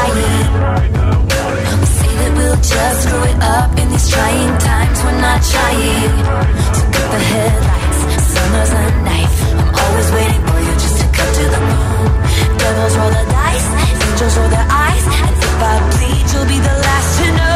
I'm. 0.00 0.14
We 1.80 1.86
say 1.86 2.12
that 2.20 2.32
we'll 2.36 2.56
just 2.56 2.96
screw 3.04 3.24
it 3.30 3.38
up 3.42 3.70
in 3.80 3.86
these 3.92 4.08
trying 4.08 4.54
times. 4.58 4.98
We're 5.04 5.20
not 5.20 5.40
trying. 5.52 6.12
So 6.76 6.82
cut 6.94 7.08
the 7.14 7.20
headlights. 7.30 8.00
Summer's 8.32 8.72
a 8.80 8.84
knife. 9.06 9.36
I'm 9.60 9.70
always 9.82 10.08
waiting 10.16 10.42
for 10.48 10.58
you 10.66 10.72
just 10.84 10.96
to 11.00 11.06
cut 11.16 11.30
to 11.38 11.44
the 11.54 11.60
moon. 11.68 12.08
Devils 12.58 12.94
roll 12.96 13.12
the 13.18 13.24
dice. 13.28 13.68
Angels 14.08 14.34
roll 14.38 14.50
their 14.56 14.68
eyes. 14.68 15.04
And 15.04 15.34
if 15.48 15.62
I 15.70 15.74
bleed, 15.92 16.24
you'll 16.32 16.48
be 16.48 16.58
the 16.58 16.76
last 16.86 17.10
to 17.18 17.26
know. 17.36 17.49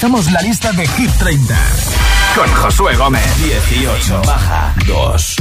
La 0.00 0.40
lista 0.40 0.72
de 0.72 0.86
Hit 0.86 1.10
30 1.18 1.54
con 2.34 2.50
Josué 2.54 2.96
Gómez. 2.96 3.22
18 3.38 4.22
baja 4.22 4.74
2. 4.86 5.36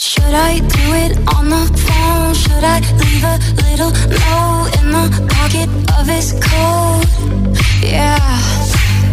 Should 0.00 0.34
I 0.34 0.60
do 0.60 0.94
it 0.94 1.18
on 1.36 1.50
the 1.50 1.66
phone? 1.76 2.34
Should 2.34 2.64
I 2.64 2.80
leave 2.80 3.24
a 3.24 3.38
little 3.62 3.92
note 4.08 4.70
in 4.80 4.90
the 4.90 5.34
pocket 5.34 5.68
of 5.98 6.08
his 6.08 6.32
coat? 6.32 7.06
Yeah, 7.82 8.18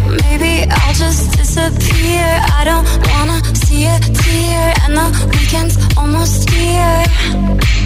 maybe 0.08 0.66
I'll 0.70 0.94
just 0.94 1.36
disappear. 1.36 2.24
I 2.58 2.64
don't 2.64 2.86
wanna 3.12 3.42
see 3.54 3.84
a 3.84 3.98
tear, 4.00 4.74
and 4.84 4.96
the 4.96 5.28
weekend's 5.32 5.76
almost 5.96 6.48
here. 6.50 7.04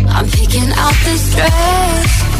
I'm 0.09 0.27
picking 0.31 0.71
out 0.77 0.95
this 1.05 1.35
dress, 1.35 2.40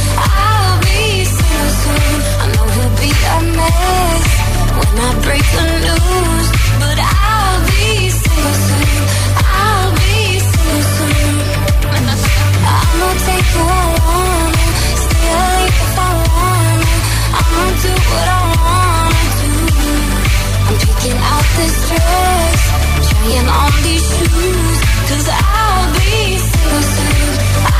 Cause 25.11 25.27
I'll 25.29 25.93
be 25.93 26.37
single 26.37 26.81
soon. 26.81 27.70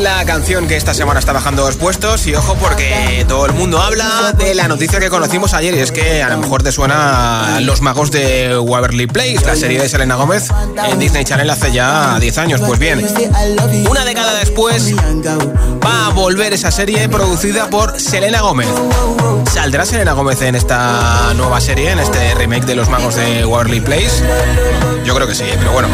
La 0.00 0.24
canción 0.24 0.66
que 0.66 0.76
esta 0.76 0.94
semana 0.94 1.20
está 1.20 1.32
bajando 1.32 1.62
dos 1.62 1.76
puestos. 1.76 2.26
Y 2.26 2.34
ojo, 2.34 2.54
porque 2.54 3.24
todo 3.28 3.46
el 3.46 3.52
mundo 3.52 3.80
habla 3.80 4.32
de 4.32 4.54
la 4.54 4.68
noticia 4.68 4.98
que 4.98 5.10
conocimos 5.10 5.54
ayer. 5.54 5.74
Y 5.74 5.80
es 5.80 5.92
que 5.92 6.22
a 6.22 6.28
lo 6.28 6.38
mejor 6.38 6.62
te 6.62 6.72
suena 6.72 7.58
Los 7.60 7.82
Magos 7.82 8.10
de 8.10 8.58
Waverly 8.58 9.06
Place, 9.06 9.44
la 9.44 9.56
serie 9.56 9.80
de 9.80 9.88
Selena 9.88 10.16
Gómez 10.16 10.48
en 10.90 10.98
Disney 10.98 11.24
Channel 11.24 11.48
hace 11.50 11.72
ya 11.72 12.18
10 12.18 12.38
años. 12.38 12.60
Pues 12.60 12.78
bien, 12.78 13.06
una 13.88 14.04
década 14.04 14.34
después 14.34 14.94
va 15.84 16.06
a 16.06 16.08
volver 16.10 16.52
esa 16.52 16.70
serie 16.70 17.08
producida 17.08 17.68
por 17.68 18.00
Selena 18.00 18.40
Gómez. 18.40 18.68
¿Saldrá 19.52 19.84
Selena 19.84 20.12
Gómez 20.12 20.40
en 20.42 20.54
esta 20.54 21.32
nueva 21.34 21.60
serie, 21.60 21.90
en 21.90 21.98
este 21.98 22.34
remake 22.34 22.64
de 22.64 22.74
Los 22.74 22.88
Magos 22.88 23.16
de 23.16 23.44
Waverly 23.44 23.80
Place? 23.80 24.24
Yo 25.04 25.14
creo 25.14 25.26
que 25.26 25.34
sí, 25.34 25.44
pero 25.58 25.72
bueno, 25.72 25.88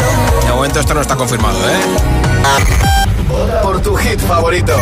de 0.45 0.53
momento 0.53 0.81
esto 0.81 0.95
no 0.95 1.01
está 1.01 1.17
confirmado, 1.17 1.59
¿eh? 1.59 2.96
Por 3.63 3.81
tu 3.83 3.97
hit 3.97 4.21
favorito. 4.21 4.73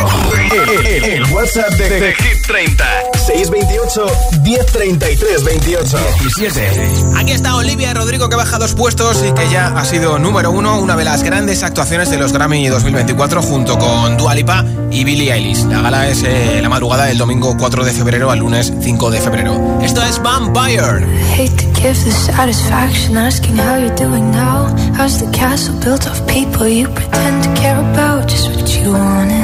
El, 1.02 1.24
WhatsApp 1.32 1.70
de, 1.74 1.88
de 1.88 2.14
Hit 2.14 2.46
30. 2.46 2.84
628 3.26 4.06
1033 4.42 5.44
28. 5.44 5.98
17. 6.20 6.90
Aquí 7.16 7.32
está 7.32 7.56
Olivia 7.56 7.94
Rodrigo 7.94 8.28
que 8.28 8.36
baja 8.36 8.58
dos 8.58 8.74
puestos 8.74 9.24
y 9.26 9.32
que 9.32 9.48
ya 9.50 9.68
ha 9.68 9.84
sido 9.84 10.18
número 10.18 10.50
uno, 10.50 10.78
una 10.78 10.94
de 10.96 11.04
las 11.04 11.22
grandes 11.22 11.62
actuaciones 11.62 12.10
de 12.10 12.18
los 12.18 12.32
Grammy 12.32 12.68
2024 12.68 13.42
junto 13.42 13.78
con 13.78 14.16
Dua 14.16 14.34
Lipa 14.34 14.64
y 14.90 15.04
Billie 15.04 15.32
Eilish. 15.32 15.64
La 15.64 15.80
gala 15.80 16.08
es 16.08 16.22
eh, 16.22 16.60
la 16.60 16.68
madrugada 16.68 17.06
del 17.06 17.16
domingo 17.16 17.56
4 17.56 17.84
de 17.84 17.92
febrero 17.92 18.30
al 18.30 18.40
lunes 18.40 18.72
5 18.80 19.10
de 19.10 19.20
febrero. 19.20 19.78
Esto 19.82 20.02
es 20.02 20.20
Vampire. 20.22 21.06
Hate 21.36 21.56
to 21.56 21.80
give 21.80 21.94
the 22.04 22.12
satisfaction 22.12 23.16
asking 23.16 23.56
how 23.56 23.78
you're 23.78 23.94
doing 23.96 24.30
now. 24.32 24.66
How's 24.98 25.18
the 25.18 25.30
castle 25.36 25.74
built 25.80 26.06
of 26.06 26.26
people 26.26 26.68
you 26.68 26.88
pretend 26.88 27.42
to 27.44 27.60
care 27.60 27.78
about? 27.78 28.28
Just 28.28 28.50
what 28.50 28.68
you 28.76 28.92
wanted. 28.92 29.43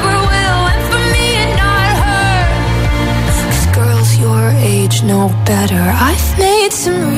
age 4.57 5.03
know 5.03 5.29
better. 5.45 5.75
I've 5.75 6.39
made 6.39 6.71
some 6.71 7.17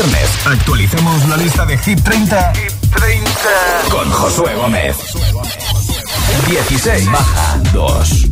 viernes 0.00 0.46
actualicemos 0.46 1.28
la 1.28 1.36
lista 1.36 1.66
de 1.66 1.76
Hit 1.76 2.00
30, 2.04 2.52
Hit 2.54 2.72
30. 2.94 3.28
con 3.90 4.08
Josué 4.08 4.54
Gómez. 4.54 4.96
16 6.46 7.10
baja 7.10 7.60
2. 7.72 8.27